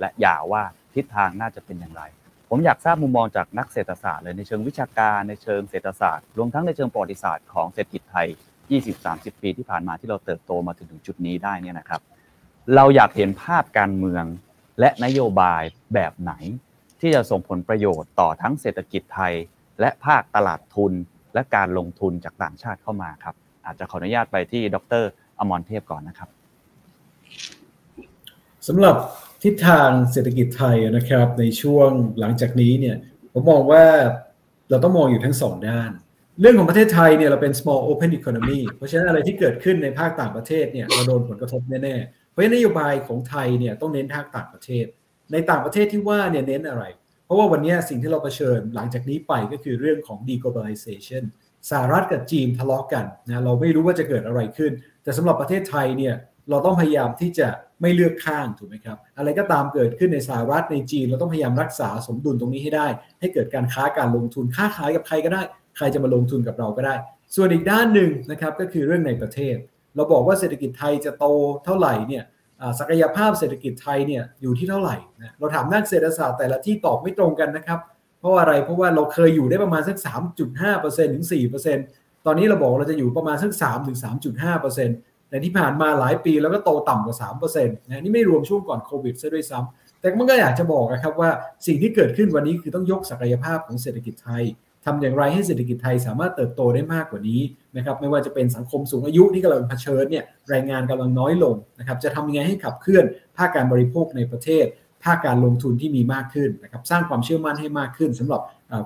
[0.00, 0.62] และยาวว่า
[0.94, 2.02] ทิศทางน่าจะเป็นอย่างไร
[2.50, 8.28] ผมอยากทราบมุมมองจากนักเศรษฐศาสตร์เลยในเชิงวิชาการในเชิงเศรษฐศาสตร์รวมทั้งในเชิงประวัติศาสตร์ของเศรษฐกิจไทย
[8.84, 12.00] 20-30 ปีที่ผ่านมาที่เราเติบโตมาถึงถึงจุดนี้ได้เนี่ยนะครับ
[12.76, 14.24] เราอยากเห็นภาพการเมือง
[14.80, 15.62] และนโยบาย
[15.94, 16.32] แบบไหน
[17.00, 19.34] ที่จะส่งผลประโยชน์ต่อทั้งเศรษฐกิจไทย
[19.80, 20.92] และภาคตลาดทุน
[21.34, 23.34] และการลงทุนจากต่างชาติเข้ามาครับ
[23.66, 25.04] อาจจะขออนุญาตไปที่ดร
[25.38, 26.28] อมรเทพก่อนนะครับ
[28.68, 28.96] สำหรับ
[29.42, 31.90] ทิศทางเศรษฐกิจไทยนะครับ ในช่วง
[32.20, 32.96] หลังจากนี้เนี่ย
[33.32, 33.84] ผมมองว่า
[34.70, 35.90] เราต้องมองอยู่ทั้งสองด้าน
[36.40, 44.86] เรื่องของประเทศไทยเนี่ยเราเป็น small open economy เพราะฉะนั้นอะไรที่เกิดขึ้นในภาคต่างประเทศเนี่ยเราโดนผลกระทบแน่ๆ เพราะฉะนั้นนโยบายของไทยเนี่ยต้องเน้นภาคต่างประเทศ
[45.32, 46.84] ในต่างประเทศที่ว่าเนี่ยเน้นอะไร
[47.24, 51.24] เพราะว่าวันนี้สิ่งที่เราเผชิญหลังจากนี้ไปก็คือเรื่องของ deglobalization
[51.70, 54.72] สหรัฐกับจีนทะเลาะกกันนะเราไม่รู้ว่าจะเกิดอะไรขึ้น
[55.02, 56.14] แต่สำหรับประเทศไทยเนี่ย
[56.50, 57.48] เราต้องพยายามที่จะ
[57.80, 62.86] ไม่เลือกข้างถูกไหมครับ อะไรก็ตามเกิดขึ้นในสหรัฐในจีน เราต้องพยายามรักษาสมดุลตรงนี้ให้ได้
[63.20, 65.42] ให้เกิดการค้าการลงทุนค้าขายกับใครก็ได้
[65.76, 66.94] ใครจะมาลงทุนกับเราก็ได้
[67.36, 69.56] ส่วนอีกด้านหนึ่งนะครับก็คือเรื่องในประเทศ
[69.96, 71.24] เราบอกว่าเศรษฐกิจไทยจะโต
[71.64, 72.24] เท่าไหร่เนี่ย
[72.78, 77.78] ศักยภาพเศรษฐกิจไทยเนี่ยอยู่ที่เท่าไหร่นะเราถามนักเศรษฐศาสตร์แต่ละที่ตอบไม่ตรงกันนะครับ
[78.18, 79.96] เพราะอะไรเพราะว่าเราเคยอยู่ได้ประมาณสัก
[80.46, 81.26] 3.5%ถึง
[81.74, 83.98] 4%ตอนนี้เราบอกเราจะอยู่ประมาณสัก3ถึง
[84.42, 87.16] 3.5%แต่ที่ผ่านมาหลายปีแล้วก็โตต่ำกว่า
[87.50, 91.30] 3%นะนี่ไม่รวมช่วงก่อนโควิดซะด้วยซ้ำแต่มันก็อยากจะบอกนะครับว่า
[91.66, 94.44] สิ่งที่เกิดขึ้นวันนี้คือต้องยกศักยภาพของเศรษฐกิจไทย
[94.84, 97.40] ทำอย่างไรให้เศรษฐกิจไทยสามารถเติบโตได้มากกว่านี้
[97.76, 103.04] นะครับไม่ว่าจะเป็นสังคมสูงอายุที่กำลังเผชิญเนี่ยแรงงานกำลังน้อยลงนะครับจะทำยังไงให้ขับเคลื่อน
[103.36, 104.64] ภาคการบริโภคในประเทศ
[105.04, 108.40] ภาคการลงทุนที่มีมากขึ้นนะครับสร้างความเชื่อมั่นให้มากขึ้นสำหรับ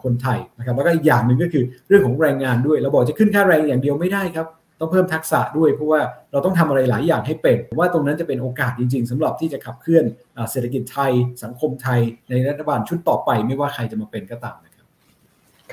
[0.04, 4.46] คนไทยนะครับแล้วก็อีกอย่างหนึ่งก็คือเรื่องของแรงงานด้วยเราบอกจะขึ้นค่าแรงอย่างเดียวไม่ได้ครับ
[4.80, 6.00] ต้องเพิ่มทักษะด้วยเพราะว่า
[6.32, 10.04] เราต้องทำอะไรหลายอย่างให้เป็นว่าตรงนั้นจะเป็นโอกาสจริง ๆสำหรับที่จะขับเคลื่อน
[10.50, 14.56] เศรษฐกิจไทย สังคมไทยในรัฐบาลชุดต่อไป ไม่ว่าใครจะมาเป็นก็ตาม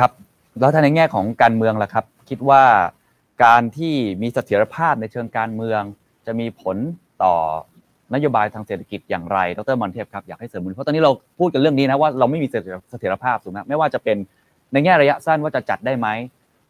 [0.02, 0.20] ครับ
[0.60, 2.64] แล้วถ้าในแง่ของการเมืองล่ะครับ คิดว่า
[3.43, 5.82] การที่มีเสถียรภาพในเชิงการเมือง
[6.26, 6.78] จะมีผล
[7.24, 7.34] ต่อ
[8.14, 14.18] นโยบายทางเศรษฐกิจอย่างไร ดรมอนเทพครับ อยากให้เสริมเพราะตอนนี้เราพูดกันเรื่องนี้นะว่าเราไม่มีเสถียรภาพถูกไหมไม่ว่าจะเป็น
[14.74, 16.08] ในแง่ระยะสั้นว่าจะจัดได้ไหม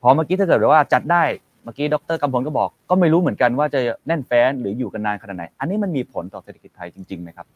[0.02, 1.24] พอเมื่อกี้ถ้าเกิดว่าจัดได้
[1.64, 7.48] เมื่อกี้ดรกำพลก็บอก ก็ไม่รู้เหมือนกันว่าจะแน่นแฟ้นหรืออยู่กันนานขนาดไหน อันนี้มันมีผลต่อเศรษฐกิจไทยจริงๆไหมครับ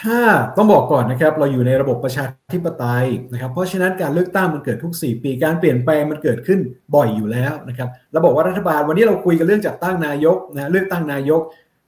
[0.00, 0.18] ถ้า
[0.56, 2.24] ต้องบอกก่อนนะครับเราอยู่ในระบบประชา
[2.54, 6.60] ธิปไตยนะครับ เพราะฉะนั้นการเลือกตั้งมันเกิดทุก 4 ปีการเปลี่ยนแปลงมันเกิดขึ้น
[6.94, 11.40] บ่อยอยู่แล้วนะครับเราบอกว่ารัฐบาลวันนี้เราคุยกันเรื่องจัดตั้งนายกนะเลือกตั้งนายก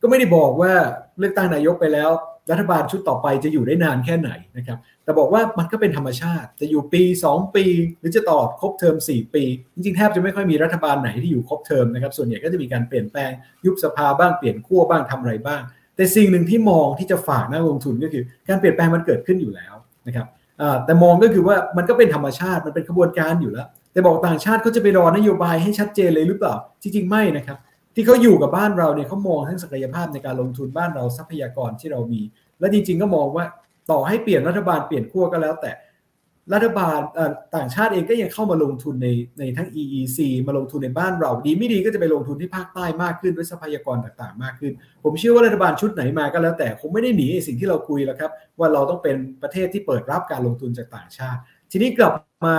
[0.03, 0.73] ก็ไม่ได้บอกว่า
[1.19, 2.11] เลือกตั้งนายกไปแล้ว
[2.51, 7.65] รัฐบาลชุดต่อไปจะอยู่ได้นานแค่ไหนนะครับแต่บอกว่ามันก็เป็นธรรมชาติจะอยู่ปี 2 ปี
[7.99, 9.45] หรือจะต่อครบเทอม 4 ปี
[9.75, 13.31] จริงๆแทบจะไม่ค่อยมีรัฐบาลไหนที่อยู่ครบเทอมนะครับส่วนใหญ่ก็จะมีการเปลี่ยนแปลง
[13.65, 15.63] ยุบสภาบ้างเปลี่ยนขั้วบ้างทำอะไรบ้าง
[15.97, 19.75] แต่สิ่งหนึ่งที่มองที่จะฝากนักลงทุนก็คือ การเปลี่ยนแปลงมันเกิดขึ้นอยู่แล้ว
[20.07, 20.27] นะครับ
[20.85, 27.59] แต่มองก็คือว่ามันก็เป็นธรรมชาติมันเป็นขบวนการอยู่แล้ว แต่บอกต่างชาติเขาจะไปรอนโยบายให้ชัดเจนเลยหรือเปล่าจริงๆไม่นะครับ
[27.95, 32.23] ที่เขาอยู่กับบ้านเราเนี่ยเขามองทั้งศักยภาพในการลงทุนบ้านเราทรัพยากรที่เรามี
[32.61, 33.45] และจริงๆก็มองว่า
[33.91, 35.71] ต่อให้เปลี่ยนรัฐบาลเปลี่ยนขั้วก็แล้วแต่
[36.55, 36.99] รัฐบาล
[37.57, 44.73] ต่างชาติเองก็ยังเข้ามาลงทุนในในทั้ง EEC มาลงทุนในบ้านเรา ดีไม่ดีก็จะไปลงทุนที่ภาคใต้มากขึ้นด้วยทรัพยากรต่างๆ มากขึ้น
[45.05, 51.41] ผมเชื่อว่ารัฐบาลชุดไหนมาก็แล้วแต่คงไม่ได้หนีสิ่งที่เราคุยแล้วครับ ว่าเราต้องเป็นประเทศที่เปิดรับการลงทุนจากต่างชาติ
[51.71, 52.13] ทีนี้กลับ
[52.47, 52.57] มา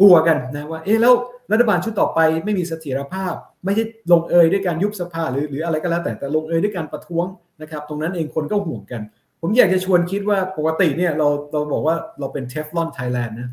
[0.00, 1.12] กลัวกันนะว่าเอ๊ะแล้ว
[1.52, 7.26] รัฐบาลชุดต่อไปไม่มีเสถียรภาพ ไม่ใช่ลงเอยด้วยการยุบสภาหรือหรืออะไรก็แล้วแต่แต่ลงเอยด้วยการประท้วง
[7.60, 9.02] นะครับ ตรงนั้นเองคนก็ห่วงกัน
[9.40, 13.50] ผมอยากจะชวนคิดว่าปกติเนี่ยเราเราบอกว่าเราเป็นเทฟลอนไทยแลนด์นะ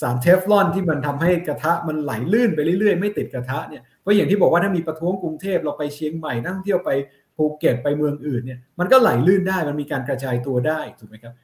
[0.00, 6.90] สารเทฟลอนที่มันทำให้กระทะมันไหลลื่นไปเรื่อยๆ ไม่ติดกระทะเนี่ยเพราะอย่างที่บอกว่าถ้ามีประท้วงกรุงเทพเราไปเชียงใหม่นั่งเที่ยวไป
[7.36, 11.34] ภูเก็ตไปเมืองอื่นเนี่ยมันก็ไหลลื่นได้มันมีการกระจายตัวได้ถูกไหมครับ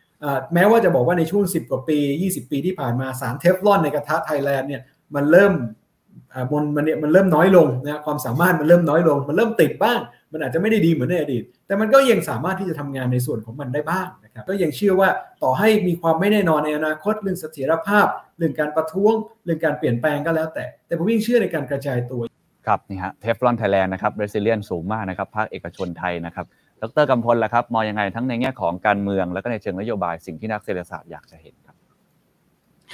[0.54, 4.82] แม้ว่าจะบอกว่าในช่วง 10 กว่าปี 20 ปีที่ผ่านมาสารเทฟลอนในกระทะไทยแลนด์เนี่ย
[5.14, 5.52] มันเริ่ม
[6.52, 10.00] มันมันเนี่ยมันเริ่มน้อยลงนะความสามารถมันเริ่มน้อยลง มันเริ่มติดบ้าง
[10.32, 15.08] มันอาจจะไม่ได้ดีเหมือนในอดีต แต่มันก็ยังสามารถที่จะทำงานในส่วนของมันได้บ้างนะครับก็ยังเชื่อว่า
[15.42, 18.06] ต่อให้มีความไม่แน่นอนในอนาคตเรื่องเสถียรภาพ
[18.38, 19.14] เรื่องการประท้วง
[19.44, 22.22] เรื่องการเปลี่ยนแปลงก็แล้วแต่ แต่ผมยังเชื่อในการกระจายตัว
[22.66, 26.46] ครับนี่ฮะเทฟลอนไทยแลนด์นะครับเรซิเลียนสูงมากนะครับภาคเอกชนไทยนะครับ
[26.82, 31.76] ดรกำพลล่ะครับมองยังไงทั้งในแง่ของการเมือง แล้วก็ในเชิงนโยบายสิ่งที่นักเศรษฐศาสตร์อยากจะเห็นครับ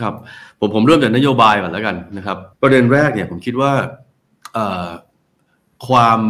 [0.00, 0.14] ครับ
[0.60, 3.72] ผมผมเริ่มจากนโยบายก่อนแล้วกันนะครับ ประเด็นแรกเนี่ยผมคิดว่า
[4.54, 4.88] เอ่อ
[5.88, 6.20] ความ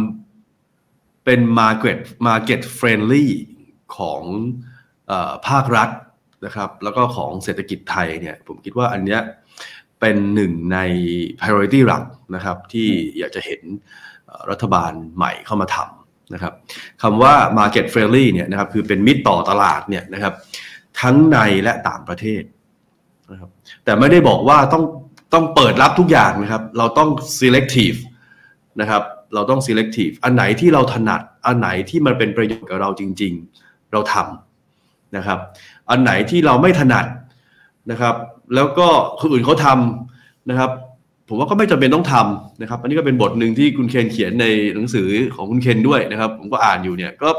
[1.25, 3.27] เป็น market market friendly
[3.97, 4.23] ของ
[5.11, 5.13] อ
[5.47, 5.89] ภาครัฐ
[6.45, 9.21] นะครับ แล้วก็ของเศรษฐกิจไทยเนี่ย ผมคิดว่าอันเนี้ย
[9.99, 10.79] เป็นหนึ่งใน
[11.39, 12.03] priority หลัก
[12.35, 13.61] นะครับ ที่อยากจะเห็น
[14.49, 16.53] รัฐบาลใหม่เข้ามาทำนะครับ
[17.01, 20.33] คำว่า market friendly เนี่ยนะครับคือเป็นมิตรต่อตลาดเนี่ยนะครับ
[21.01, 22.43] ทั้งในและต่างประเทศ
[23.31, 23.49] นะครับ
[23.83, 24.83] แต่ไม่ได้บอกว่าต้อง
[25.33, 27.09] ต้องเปิดรับทุกอย่างนะครับ เราต้อง
[27.39, 27.99] selective
[28.81, 29.03] นะครับ
[29.33, 35.39] เราต้อง selective อันไหนที่เราถนัด อันไหนที่มันเป็นประโยชน์กับเราจริง ๆ เราทำนะครับ
[35.89, 37.05] อันไหนที่เราไม่ถนัด
[37.91, 38.15] นะครับ
[38.55, 38.87] แล้วก็
[39.21, 40.71] คนอื่นเขาทำนะครับ
[41.29, 47.29] ผมว่าก็ไม่จำเป็นต้องทำนะครับ อันนี้ก็เป็นบทหนึ่งที่คุณเคนเขียนในหนังสือของคุณเคนด้วยนะครับ ผมก็อ่านอยู่เนี่ยก็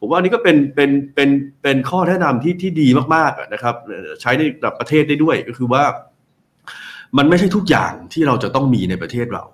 [0.00, 1.28] ผมว่าอันนี้ก็เป็นเป็นเป็น
[1.62, 3.74] เป็นข้อแนะนำที่ที่ดีมากๆนะครับ
[4.20, 5.82] ใช้ในระดับประเทศได้ด้วยก็คือว่า
[7.18, 9.44] มันไม่ใช่ทุกอย่างที่เราจะต้องมีในประเทศเรา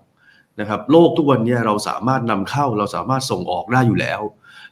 [0.61, 4.21] นะครับโลกทุกวันนี้เราสามารถนำเข้าเราสามารถส่งออกได้อยู่แล้ว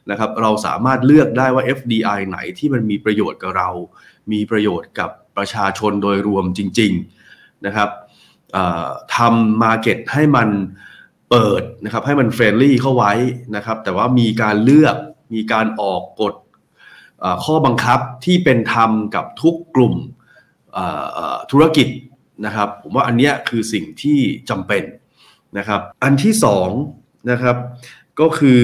[0.09, 3.69] นะครับเราสามารถเลือกได้ว่า FDI ไหนที่มันมีประโยชน์กับเรา
[4.31, 7.89] มีประโยชน์กับประชาชนโดยรวมจริงๆนะครับ
[9.15, 10.49] ทำ market ให้มัน
[11.29, 13.13] เปิดนะครับให้มัน friendly เข้าไว้
[13.55, 14.95] นะครับแต่ว่ามีการเลือก
[15.33, 16.33] มีการออกกฎ
[17.43, 19.95] ข้อบังคับที่เป็นธรรมกับทุกกลุ่ม
[21.51, 21.87] ธุรกิจ
[22.45, 24.19] นะครับผมว่าอันนี้คือสิ่งที่
[24.49, 24.83] จำเป็น
[25.57, 26.69] นะครับ อันที่สอง
[27.31, 27.55] นะครับ
[28.19, 28.61] ก็คือ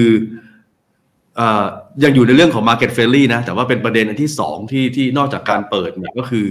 [1.36, 1.66] เอ่อ
[2.04, 6.46] ยังอยู่ในเรื่องของ market friendly นะแต่ว่าเป็นประเด็นอันที่สองที่ที่นอกจากการเปิดเนี่ยก็คือ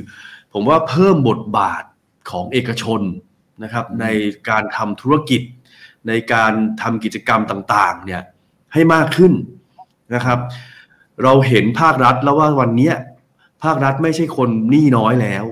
[0.54, 1.84] ผมว่าเพิ่มบทบาท
[2.32, 3.02] ของเอกชน
[3.64, 4.06] นะครับใน
[4.50, 5.42] การทำธุรกิจ
[6.08, 8.22] ในการทำกิจกรรมต่างๆเนี่ย
[8.74, 9.34] ให้มากขึ้น
[10.16, 10.40] นะครับ
[11.24, 12.96] เราเห็นภาครัฐแล้วว่าวันเนี้ย
[13.64, 15.46] ภาครัฐไม่ใช่คนหนี้น้อยแล้ว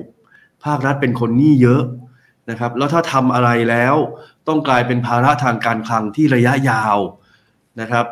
[0.65, 1.81] ภาครัฐเป็นคนหนี้เยอะ
[2.49, 3.95] นะครับแล้วถ้าทำอะไรแล้ว
[4.47, 6.97] ต้องกลายเป็นภาระทางการคลังที่ระยะยาว
[7.81, 8.05] นะครับ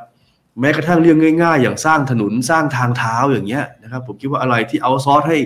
[0.60, 5.40] แม้กระทั่งเรื่องง่าย ๆ อย่างสร้างถนนสร้างทางเท้าอย่างเงี้ยนะครับผมคิดว่าอะไรที่เอาซอสให้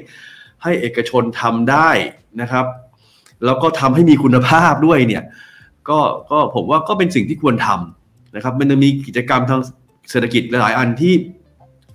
[0.63, 1.89] ให้เอกชนทำได้
[2.41, 2.65] นะครับ
[3.45, 5.23] แล้วก็ทำให้มีคุณภาพด้วยเนี่ย
[5.89, 5.99] ก็
[6.31, 9.61] ก็ผมว่าก็เป็นสิ่งที่ควรทำนะครับ มันจะมีกิจกรรมทาง
[10.11, 11.13] เศรษฐกิจหลายอันที่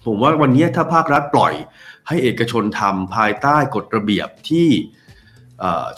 [0.04, 1.54] ผมว่าวันนี้ถ้าภาครัฐปล่อย
[2.08, 4.68] ให้เอกชนทำภายใต้กฎระเบียบที่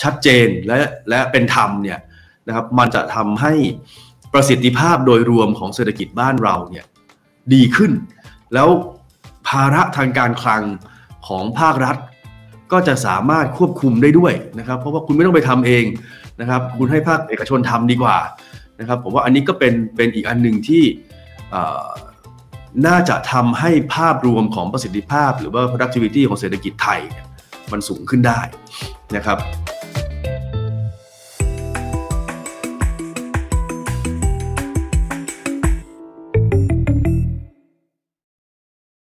[0.02, 1.98] ชัดเจนและและเป็นธรรมเนี่ย
[2.46, 3.52] นะครับมันจะทำให้
[4.32, 6.84] ประสิทธิภาพโดยรวมของเศรษฐกิจบ้านเราเนี่ย
[7.52, 7.92] ดีขึ้น
[8.54, 8.68] แล้ว
[9.48, 10.62] ภาระทางการคลัง
[11.26, 11.96] ของภาครัฐ
[12.72, 15.84] ก็จะสามารถควบคุมได้ด้วยนะครับ เพราะว่าคุณไม่ต้องไปทำเอง
[16.40, 18.18] นะครับ คุณให้ภาคเอกชนทำดีกว่า
[18.80, 20.84] นะครับผมว่าอันนี้ก็เป็นเป็นอีกอันหนึ่งที่
[22.86, 27.26] น่าจะทำให้ภาพรวมของประสิทธิภาพ หรือว่า productivity ของเศรษฐกิจไทยเนี่ย
[27.72, 28.40] มันสูงขึ้นได้
[29.16, 29.38] นะครับ